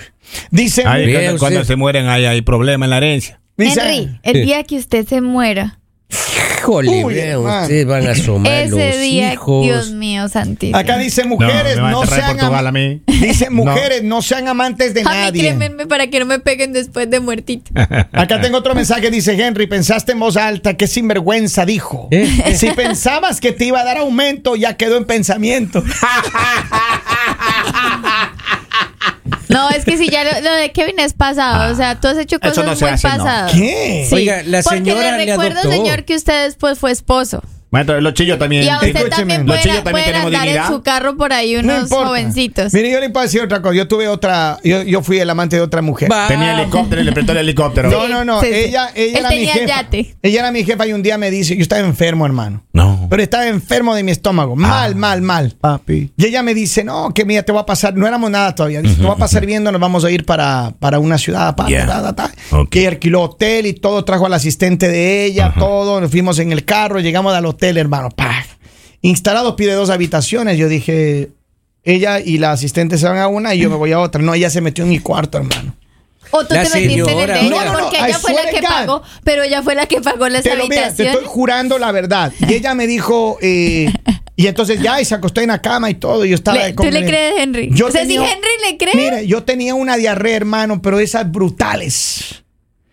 Dice, 0.51 0.85
cuando 1.39 1.65
se 1.65 1.77
mueren 1.77 2.07
hay, 2.09 2.27
hay 2.27 2.43
problema 2.43 2.85
en 2.87 2.91
la 2.91 2.99
herencia. 2.99 3.41
dice- 3.57 3.81
Henry, 3.81 4.21
el 4.23 4.45
día 4.45 4.63
que 4.65 4.77
usted 4.77 5.07
se 5.09 5.21
muera, 5.21 5.79
Híjole, 6.65 7.05
Uy, 7.05 7.15
vea, 7.15 7.39
ustedes 7.39 7.87
van 7.87 8.07
a 8.07 8.13
asomar 8.13 8.51
ese 8.53 8.71
los 8.71 9.01
día, 9.01 9.35
hijos. 9.35 9.65
Dios 9.65 9.91
mío, 9.91 10.29
santísimo. 10.29 10.79
Acá 10.79 10.97
dice 10.97 11.25
mujeres, 11.25 11.77
no, 11.77 12.03
enterrar 12.03 12.21
sean 12.21 12.37
Portugal 12.37 12.67
am- 12.67 12.67
a 12.67 12.73
mí. 12.73 13.03
Dice 13.07 13.51
mujeres, 13.51 14.03
no. 14.03 14.23
sean 14.23 14.49
amantes 14.49 14.95
de 14.95 15.03
a 15.03 15.05
mí 15.05 15.11
nadie. 15.11 15.43
crémenme 15.43 15.87
para 15.87 16.07
que 16.07 16.19
no 16.21 16.25
me 16.25 16.39
peguen 16.39 16.73
después 16.73 17.11
de 17.11 17.21
muertito. 17.21 17.71
Acá 18.13 18.41
tengo 18.41 18.57
otro 18.57 18.75
mensaje, 18.75 19.11
dice 19.11 19.33
Henry, 19.35 19.67
pensaste 19.67 20.13
en 20.13 20.21
voz 20.21 20.39
alta, 20.39 20.75
qué 20.75 20.87
sinvergüenza 20.87 21.67
dijo. 21.67 22.09
¿Eh? 22.11 22.55
Si 22.57 22.71
pensabas 22.71 23.41
que 23.41 23.53
te 23.53 23.67
iba 23.67 23.81
a 23.81 23.85
dar 23.85 23.99
aumento, 23.99 24.57
ya 24.57 24.79
quedó 24.79 24.97
en 24.97 25.05
pensamiento. 25.05 25.85
No, 29.49 29.71
es 29.71 29.85
que 29.85 29.97
si 29.97 30.09
ya 30.09 30.25
lo, 30.25 30.41
lo 30.41 30.53
de 30.55 30.73
Kevin 30.73 30.99
es 30.99 31.13
pasado, 31.13 31.73
o 31.73 31.77
sea, 31.77 32.01
tú 32.01 32.09
has 32.09 32.19
hecho 32.19 32.37
Eso 32.41 32.63
cosas 32.63 32.65
no 32.81 32.87
muy 32.87 32.95
hace, 32.95 33.09
no. 33.09 33.17
pasadas. 33.17 33.53
¿Qué? 33.53 34.07
Sí, 34.09 34.15
Oiga, 34.15 34.43
la 34.45 34.63
porque 34.63 34.79
señora 34.79 35.17
le 35.17 35.25
le 35.27 35.33
recuerdo, 35.33 35.61
adoptó. 35.61 35.71
señor, 35.71 36.05
que 36.05 36.17
usted 36.17 36.45
después 36.45 36.79
fue 36.79 36.91
esposo. 36.93 37.43
Maestro, 37.71 38.01
los 38.01 38.15
chillos 38.15 38.39
también. 38.39 38.63
Y 38.63 38.69
a 38.69 38.77
usted 38.77 38.89
Escúcheme, 38.95 39.11
también 39.17 39.41
los 39.41 39.57
pueden, 39.57 39.63
chillos 39.63 39.77
también 39.83 39.93
pueden 39.93 40.07
tenemos 40.07 40.27
andar 40.27 40.43
dignidad. 40.43 40.67
en 40.69 40.73
su 40.73 40.83
carro 40.85 41.17
por 41.17 41.33
ahí 41.33 41.55
No 41.55 41.61
unos 41.75 41.91
jovencitos. 41.91 42.73
Mire, 42.73 42.89
yo 42.93 43.01
le 43.01 43.11
puedo 43.11 43.25
decir 43.25 43.41
otra 43.43 43.63
cosa. 43.63 43.75
Yo 43.75 43.89
tuve 43.89 44.07
otra, 44.07 44.59
yo, 44.63 44.83
yo 44.85 45.03
fui 45.03 45.19
el 45.19 45.29
amante 45.29 45.57
de 45.57 45.63
otra 45.63 45.83
mujer. 45.83 46.09
Tenía 46.29 46.55
helicóptero 46.61 47.01
y 47.01 47.05
le 47.05 47.11
prestó 47.11 47.33
el 47.33 47.39
helicóptero. 47.39 47.91
No, 47.91 48.07
no, 48.07 48.25
no. 48.25 48.41
Sí, 48.43 48.47
sí. 48.47 48.55
Ella, 48.55 48.91
ella 48.95 49.11
Él 49.11 49.17
era 49.19 49.29
mi 49.29 49.35
tenía 49.39 49.53
jefa. 49.55 49.67
yate. 49.67 50.17
Ella 50.23 50.39
era 50.41 50.53
mi 50.53 50.65
jefa 50.65 50.87
y 50.87 50.93
un 50.93 51.03
día 51.03 51.19
me 51.19 51.33
dice, 51.33 51.57
yo 51.57 51.63
estaba 51.63 51.81
enfermo, 51.83 52.25
hermano. 52.27 52.65
No. 52.85 53.07
Pero 53.11 53.23
estaba 53.23 53.47
enfermo 53.49 53.95
de 53.95 54.03
mi 54.03 54.11
estómago. 54.13 54.57
Mal, 54.57 54.95
mal, 54.95 55.23
mal. 55.23 55.55
Papi. 55.61 56.11
Y 56.17 56.25
ella 56.27 56.43
me 56.43 56.55
dice, 56.55 56.85
no, 56.85 57.13
que 57.15 57.25
mira, 57.25 57.43
te 57.43 57.53
voy 57.53 57.61
a 57.61 57.67
pasar, 57.67 57.95
no 57.97 58.07
éramos 58.07 58.31
nada 58.31 58.55
todavía, 58.55 58.83
dice, 58.83 58.97
te 58.97 59.03
voy 59.03 59.13
a 59.13 59.17
pasar 59.17 59.47
viendo, 59.47 59.71
nos 59.73 59.81
vamos 59.81 60.05
a 60.05 60.11
ir 60.11 60.25
para, 60.25 60.73
para 60.79 60.99
una 60.99 61.19
ciudad 61.19 61.49
aparte, 61.49 61.73
Yeah. 61.73 61.87
ta, 61.87 62.03
ta, 62.03 62.15
ta. 62.15 62.57
Ok. 62.57 62.69
que 62.71 62.89
alquiló 62.89 63.23
hotel 63.23 63.67
y 63.67 63.73
todo, 63.75 64.05
trajo 64.05 64.27
al 64.27 64.35
asistente 64.35 64.89
de 64.89 65.25
ella, 65.25 65.55
todo, 65.59 66.01
nos 66.01 66.11
fuimos 66.11 66.39
en 66.39 66.53
el 66.53 66.65
carro, 66.65 67.01
llegamos 67.01 67.35
al 67.35 67.47
hotel, 67.47 67.77
hermano, 67.79 68.11
pa. 68.11 68.45
Instalado 69.03 69.57
pide 69.57 69.73
dos 69.75 69.91
habitaciones, 69.91 70.57
yo 70.57 70.69
dije, 70.69 71.31
ella 71.83 72.21
y 72.21 72.39
la 72.39 72.53
asistente 72.53 72.97
se 72.97 73.07
van 73.07 73.19
a 73.19 73.29
una 73.29 73.55
y 73.55 73.59
yo 73.59 73.69
me 73.69 73.77
voy 73.77 73.93
a 73.93 73.99
otra. 74.01 74.23
No, 74.23 74.33
ella 74.33 74.49
se 74.49 74.61
metió 74.63 74.85
en 74.85 74.91
mi 74.91 74.99
cuarto, 74.99 75.37
hermano. 75.39 75.75
O 76.37 76.45
tú 76.47 76.55
La 76.55 76.65
te 76.65 76.71
metiste 76.71 77.13
en 77.13 77.19
el 77.21 77.27
de 77.29 77.41
ella 77.41 77.65
No, 77.65 77.79
porque 77.79 77.97
I 77.97 78.05
ella 78.07 78.19
fue 78.19 78.33
la 78.35 78.51
que 78.51 78.61
God. 78.61 78.67
pagó, 78.69 79.03
pero 79.23 79.43
ella 79.45 79.63
fue 79.63 79.75
la 79.75 79.87
que 79.87 80.01
pagó 80.01 80.29
las 80.29 80.43
Te 80.43 80.57
lo 80.57 80.65
mira, 80.65 80.75
te 80.75 80.81
habitaciones. 80.87 81.15
estoy 81.15 81.29
jurando 81.29 81.79
la 81.79 81.93
verdad. 81.93 82.33
Y 82.49 82.55
ella 82.55 82.75
me 82.75 82.87
dijo, 82.87 83.39
eh, 83.41 83.93
y 84.37 84.47
entonces 84.49 84.81
ya, 84.81 85.01
y 85.01 85.05
se 85.05 85.15
acostó 85.15 85.41
en 85.41 85.49
la 85.49 85.63
cama 85.63 85.91
y 85.91 85.95
todo, 85.95 86.25
y 86.25 86.31
yo 86.31 86.35
estaba... 86.35 86.59
Le- 86.59 86.73
¿tú 86.73 86.83
le 86.85 87.05
crees, 87.07 87.35
Henry? 87.39 87.69
Yo 87.73 87.87
O 87.87 87.91
sea, 87.93 88.01
tenía- 88.03 88.27
si 88.27 88.33
Henry 88.33 88.49
le 88.71 88.79
cree- 88.79 88.95
Mire, 88.97 89.27
yo 89.29 89.45
tenía 89.45 89.75
una 89.77 89.97
diarrea, 89.97 90.37
hermano, 90.37 90.83
pero 90.83 90.99
esas 90.99 91.31
brutales. 91.31 92.43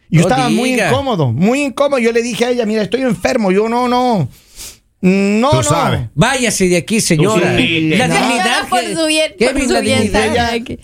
Yo 0.10 0.22
No 0.22 0.28
estaba 0.28 0.50
muy 0.50 0.74
incómodo, 0.80 1.32
muy 1.32 1.62
incómodo. 1.64 1.98
Yo 2.00 2.12
le 2.12 2.22
dije 2.22 2.46
a 2.46 2.50
ella, 2.50 2.66
mira, 2.66 2.82
estoy 2.84 3.02
enfermo. 3.02 3.52
Yo 3.52 3.70
no, 3.70 3.88
no. 3.88 4.28
No, 5.02 5.50
Tú 5.50 5.58
no. 5.58 5.64
sabes. 5.64 6.02
Váyase 6.14 6.68
de 6.70 6.78
aquí, 6.78 7.02
señora. 7.02 7.54
La 7.54 8.08
¿no? 8.08 8.16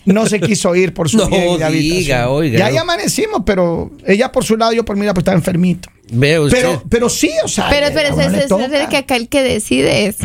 no 0.06 0.26
se 0.26 0.40
quiso 0.40 0.74
ir 0.74 0.92
por 0.92 1.08
su 1.08 1.18
No 1.18 1.28
bien 1.28 1.42
de 1.42 1.48
diga, 1.52 1.66
habitación. 1.68 2.24
oiga, 2.28 2.58
Y 2.58 2.62
ahí 2.62 2.74
no. 2.74 2.80
amanecimos, 2.82 3.42
pero 3.46 3.92
ella 4.06 4.32
por 4.32 4.44
su 4.44 4.56
lado, 4.56 4.72
yo 4.72 4.84
por 4.84 4.96
mi 4.96 5.02
lado, 5.02 5.14
pues 5.14 5.22
estaba 5.22 5.36
enfermito. 5.36 5.88
Ve 6.10 6.40
usted. 6.40 6.58
Pero, 6.58 6.82
pero 6.88 7.08
sí, 7.08 7.30
o 7.44 7.48
sea. 7.48 7.68
Pero 7.68 7.88
le 7.90 8.08
es 8.08 8.42
el 8.42 8.48
toca. 8.48 8.88
que 8.88 8.96
acá 8.96 9.16
el 9.16 9.28
que 9.28 9.42
decide 9.42 10.06
es. 10.06 10.16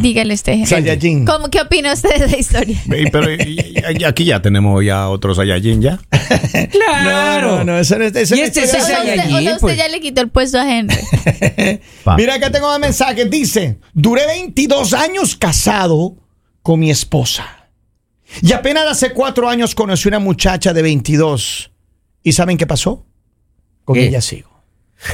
Dígale 0.00 0.34
usted, 0.34 0.52
Henry. 0.52 0.66
Saiyajin. 0.66 1.24
¿Cómo, 1.24 1.50
¿Qué 1.50 1.60
opina 1.60 1.92
usted 1.92 2.10
de 2.18 2.24
esa 2.26 2.36
historia? 2.38 2.80
Pero 3.12 3.32
y- 3.32 3.82
y- 3.98 4.04
aquí 4.04 4.24
ya 4.24 4.40
tenemos 4.42 4.84
ya 4.84 5.08
otros 5.08 5.36
Saiyajin 5.36 5.82
ya. 5.82 5.98
claro. 6.70 7.48
No, 7.50 7.56
no, 7.58 7.64
no, 7.64 7.78
ese 7.78 7.98
no 7.98 8.04
es- 8.04 8.14
ese 8.16 8.36
Y 8.36 8.40
este 8.40 8.64
es 8.64 8.74
O 8.74 8.76
ese 8.76 8.86
sea, 8.86 8.98
usted, 9.00 9.18
o 9.18 9.28
sea, 9.28 9.38
usted 9.40 9.56
pues. 9.60 9.76
ya 9.76 9.88
le 9.88 10.00
quitó 10.00 10.20
el 10.20 10.28
puesto 10.28 10.58
a 10.58 10.70
Henry. 10.78 10.96
Mira, 12.16 12.34
acá 12.34 12.50
tengo 12.50 12.74
un 12.74 12.80
mensaje. 12.80 13.24
Dice: 13.26 13.78
Duré 13.94 14.26
22 14.26 14.92
años 14.94 15.36
casado 15.36 16.16
con 16.62 16.80
mi 16.80 16.90
esposa. 16.90 17.46
Y 18.42 18.52
apenas 18.52 18.84
hace 18.86 19.12
cuatro 19.12 19.48
años 19.48 19.74
conocí 19.74 20.06
una 20.08 20.18
muchacha 20.18 20.72
de 20.74 20.82
22. 20.82 21.70
¿Y 22.22 22.32
saben 22.32 22.56
qué 22.58 22.66
pasó? 22.66 23.06
Con 23.84 23.94
¿Qué? 23.94 24.06
ella 24.08 24.20
sigo. 24.20 24.57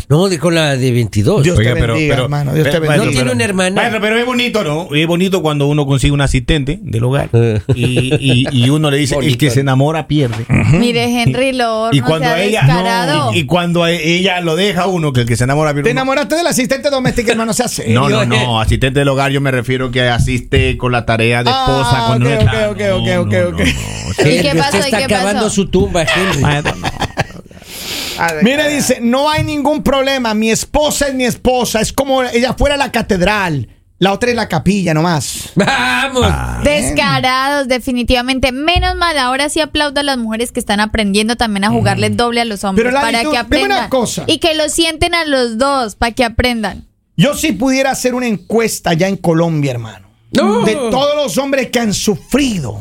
No, 0.08 0.28
dijo 0.30 0.50
la 0.50 0.76
de 0.76 0.92
22. 0.92 1.42
Dios 1.42 1.58
Oiga, 1.58 1.74
te 1.74 1.80
pero- 1.80 1.92
bendiga, 1.94 2.14
pero- 2.14 2.24
hermano. 2.24 2.54
Dios 2.54 2.64
te 2.64 2.70
pero- 2.70 2.80
bendiga. 2.82 2.96
no 3.04 3.10
tiene 3.10 3.22
pero- 3.24 3.34
una 3.34 3.44
hermana. 3.44 3.76
Maestro, 3.76 4.00
pero 4.00 4.18
es 4.18 4.24
bonito, 4.26 4.64
¿no? 4.64 4.88
Es 4.94 5.06
bonito 5.06 5.42
cuando 5.42 5.66
uno 5.66 5.84
consigue 5.86 6.12
un 6.12 6.22
asistente 6.22 6.78
del 6.82 7.04
hogar 7.04 7.28
y, 7.74 8.14
y- 8.18 8.46
y 8.50 8.70
uno 8.70 8.90
le 8.90 8.96
dice, 8.96 9.16
el 9.20 9.36
que 9.36 9.50
se 9.50 9.60
enamora 9.60 10.06
pierde. 10.06 10.46
Mire, 10.72 11.04
Henry 11.22 11.52
Lord, 11.52 11.94
Y 11.94 12.00
no 12.00 12.06
cuando 12.06 12.28
sea 12.28 12.42
ella 12.42 12.60
descarado. 12.62 13.34
y, 13.34 13.38
y 13.40 13.44
cuando 13.46 13.86
ella 13.86 14.40
lo 14.40 14.56
deja 14.56 14.82
a 14.82 14.86
uno, 14.86 15.12
que 15.12 15.20
el 15.22 15.26
que 15.26 15.36
se 15.36 15.44
enamora 15.44 15.72
pierde. 15.72 15.84
¿Te 15.88 15.90
enamoraste 15.92 16.34
del 16.36 16.46
asistente 16.46 16.88
doméstico, 16.88 17.30
hermano? 17.30 17.52
Se 17.52 17.62
hace. 17.64 17.90
No, 17.92 18.08
no, 18.08 18.24
no, 18.24 18.60
asistente 18.60 19.00
del 19.00 19.08
hogar 19.08 19.32
yo 19.32 19.40
me 19.42 19.50
refiero 19.50 19.90
que 19.90 20.02
asiste 20.08 20.78
con 20.78 20.92
la 20.92 21.04
tarea 21.04 21.44
de 21.44 21.50
esposa 21.50 21.90
Ah, 21.92 22.04
cuando 22.06 22.28
ok, 22.30 22.34
ok, 22.34 22.40
está- 22.40 22.70
ok, 22.70 22.78
No, 22.80 22.96
ok, 22.96 23.06
no, 23.06 23.50
no, 23.50 23.58
no. 23.58 23.64
¿Y 23.64 24.40
qué 24.40 24.52
pasó? 24.56 24.78
usted 24.78 24.78
¿Y 24.78 24.94
está 24.94 24.98
qué 24.98 25.04
acabando 25.14 25.42
pasó? 25.44 25.54
su 25.54 25.66
tumba, 25.68 26.02
Henry. 26.02 26.40
Maestro, 26.40 26.74
no. 26.76 26.88
Mira, 28.42 28.68
dice, 28.68 28.98
no 29.00 29.30
hay 29.30 29.44
ningún 29.44 29.82
problema. 29.82 30.34
Mi 30.34 30.50
esposa 30.50 31.08
es 31.08 31.14
mi 31.14 31.24
esposa. 31.24 31.80
Es 31.80 31.92
como 31.92 32.22
ella 32.22 32.54
fuera 32.54 32.76
la 32.76 32.92
catedral. 32.92 33.68
La 33.98 34.12
otra 34.12 34.30
es 34.30 34.36
la 34.36 34.48
capilla 34.48 34.92
nomás. 34.92 35.50
Vamos. 35.54 36.24
Ah. 36.24 36.60
Descarados, 36.64 37.68
definitivamente. 37.68 38.52
Menos 38.52 38.96
mal, 38.96 39.16
ahora 39.18 39.48
sí 39.48 39.60
aplaudo 39.60 40.00
a 40.00 40.02
las 40.02 40.18
mujeres 40.18 40.52
que 40.52 40.60
están 40.60 40.80
aprendiendo 40.80 41.36
también 41.36 41.64
a 41.64 41.70
jugarle 41.70 42.10
doble 42.10 42.40
a 42.40 42.44
los 42.44 42.64
hombres 42.64 42.86
Pero, 42.88 43.00
para 43.00 43.22
tú, 43.22 43.30
que 43.30 43.36
dime 43.36 43.38
aprendan. 43.38 43.78
una 43.78 43.88
cosa. 43.88 44.24
Y 44.26 44.38
que 44.38 44.54
lo 44.54 44.68
sienten 44.68 45.14
a 45.14 45.24
los 45.24 45.58
dos 45.58 45.94
para 45.94 46.12
que 46.12 46.24
aprendan. 46.24 46.86
Yo 47.16 47.34
sí 47.34 47.52
pudiera 47.52 47.92
hacer 47.92 48.14
una 48.14 48.26
encuesta 48.26 48.92
ya 48.94 49.06
en 49.08 49.16
Colombia, 49.16 49.70
hermano. 49.70 50.08
No. 50.32 50.64
De 50.64 50.74
todos 50.74 51.14
los 51.14 51.38
hombres 51.38 51.70
que 51.70 51.78
han 51.78 51.94
sufrido 51.94 52.80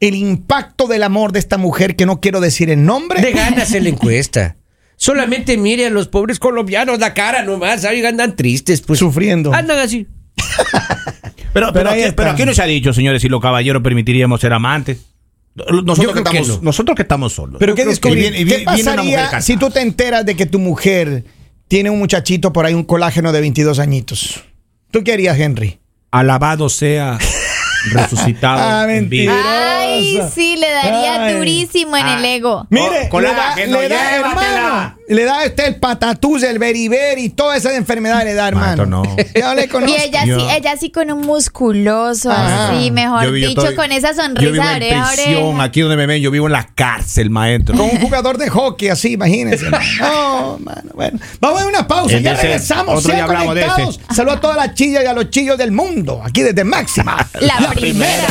el 0.00 0.14
impacto 0.14 0.86
del 0.86 1.02
amor 1.02 1.32
de 1.32 1.38
esta 1.38 1.58
mujer, 1.58 1.94
que 1.94 2.06
no 2.06 2.20
quiero 2.20 2.40
decir 2.40 2.70
el 2.70 2.84
nombre. 2.84 3.20
De 3.20 3.32
ganas 3.32 3.72
en 3.74 3.84
la 3.84 3.90
encuesta. 3.90 4.56
Solamente 5.04 5.58
mire 5.58 5.84
a 5.88 5.90
los 5.90 6.08
pobres 6.08 6.38
colombianos 6.38 6.98
la 6.98 7.12
cara 7.12 7.42
nomás. 7.42 7.84
Ahí 7.84 8.02
andan 8.06 8.36
tristes, 8.36 8.80
pues. 8.80 8.98
Sufriendo. 8.98 9.52
Andan 9.52 9.78
así. 9.78 10.06
Pero, 11.52 11.72
pero, 11.72 11.90
aquí, 11.90 12.00
pero 12.16 12.30
aquí 12.30 12.44
no 12.44 12.52
se 12.52 12.62
ha 12.62 12.66
dicho, 12.66 12.92
señores, 12.92 13.22
si 13.22 13.28
los 13.28 13.40
caballeros 13.40 13.80
permitiríamos 13.80 14.40
ser 14.40 14.52
amantes. 14.52 14.98
Nosotros, 15.54 15.98
Yo 15.98 16.06
que 16.06 16.22
creo 16.22 16.24
que 16.24 16.38
estamos, 16.38 16.48
no. 16.48 16.62
nosotros 16.64 16.96
que 16.96 17.02
estamos 17.02 17.32
solos. 17.32 17.56
Pero 17.60 17.74
¿qué 17.76 17.82
que 17.82 17.88
descubrí? 17.90 18.20
viene- 18.28 18.44
¿Qué 18.44 18.58
pasaría 18.64 19.40
si 19.40 19.56
tú 19.56 19.70
te 19.70 19.80
enteras 19.80 20.26
de 20.26 20.34
que 20.34 20.46
tu 20.46 20.58
mujer 20.58 21.22
tiene 21.68 21.90
un 21.90 22.00
muchachito 22.00 22.52
por 22.52 22.66
ahí, 22.66 22.74
un 22.74 22.82
colágeno 22.82 23.30
de 23.30 23.40
22 23.40 23.78
añitos? 23.78 24.42
¿Tú 24.90 25.04
qué 25.04 25.12
harías, 25.12 25.38
Henry? 25.38 25.78
Alabado 26.10 26.68
sea 26.68 27.18
resucitado. 27.92 28.58
Ah, 28.64 28.86
en 28.88 29.08
vida. 29.08 29.32
mentira. 29.32 29.78
Ay, 29.80 30.20
sí, 30.34 30.56
le 30.56 30.70
daría 30.70 31.24
Ay. 31.24 31.34
durísimo 31.34 31.96
en 31.96 32.06
Ah. 32.06 32.14
el 32.18 32.24
ego. 32.24 32.66
Mire, 32.70 33.08
colágeno, 33.08 33.80
llévatela. 33.80 34.96
Le 35.06 35.24
da 35.24 35.42
a 35.42 35.46
usted 35.46 35.66
el 35.66 35.76
patatús, 35.76 36.42
el 36.42 36.58
beriberi 36.58 37.24
y 37.24 37.28
todas 37.28 37.58
esas 37.58 37.74
enfermedades 37.74 38.24
le 38.24 38.34
da, 38.34 38.48
hermano. 38.48 38.86
No. 38.86 39.02
Ya 39.34 39.54
le 39.54 39.64
Y 39.86 39.94
ella 40.00 40.24
Yo- 40.24 40.38
sí, 40.40 40.46
ella 40.56 40.76
sí 40.78 40.90
con 40.90 41.10
un 41.10 41.20
musculoso, 41.26 42.30
Ajá. 42.30 42.70
así, 42.70 42.90
mejor 42.90 43.24
Yo 43.24 43.32
vi- 43.32 43.42
yo 43.42 43.48
dicho, 43.48 43.60
estoy- 43.62 43.76
con 43.76 43.92
esa 43.92 44.12
Yo 44.12 44.14
vivo 44.14 44.24
sonrisa 44.24 44.70
en 44.70 44.76
oreja 44.76 45.08
prisión, 45.14 45.42
oreja. 45.44 45.62
aquí 45.64 45.80
donde 45.82 45.96
me 45.96 46.06
ven, 46.06 46.22
yo 46.22 46.30
vivo 46.30 46.46
en 46.46 46.52
la 46.52 46.66
cárcel, 46.74 47.30
maestro. 47.30 47.76
Con 47.76 47.86
un 47.90 47.98
jugador 48.00 48.38
de 48.38 48.48
hockey 48.48 48.88
así, 48.88 49.12
imagínense. 49.12 49.66
No, 50.00 50.58
mano, 50.60 50.90
bueno. 50.94 51.18
Vamos 51.40 51.62
a 51.62 51.66
una 51.66 51.86
pausa, 51.86 52.18
ya 52.18 52.34
regresamos. 52.34 52.98
otro 53.00 53.12
Sean 53.12 53.24
hablamos 53.24 53.54
de 53.54 53.62
ese. 53.66 53.98
Saludos 54.14 54.38
a 54.38 54.40
todas 54.40 54.56
las 54.56 54.74
chillas 54.74 55.02
y 55.04 55.06
a 55.06 55.12
los 55.12 55.30
chillos 55.30 55.58
del 55.58 55.72
mundo, 55.72 56.22
aquí 56.24 56.42
desde 56.42 56.64
Máxima. 56.64 57.16
La 57.40 57.70
primera. 57.74 58.28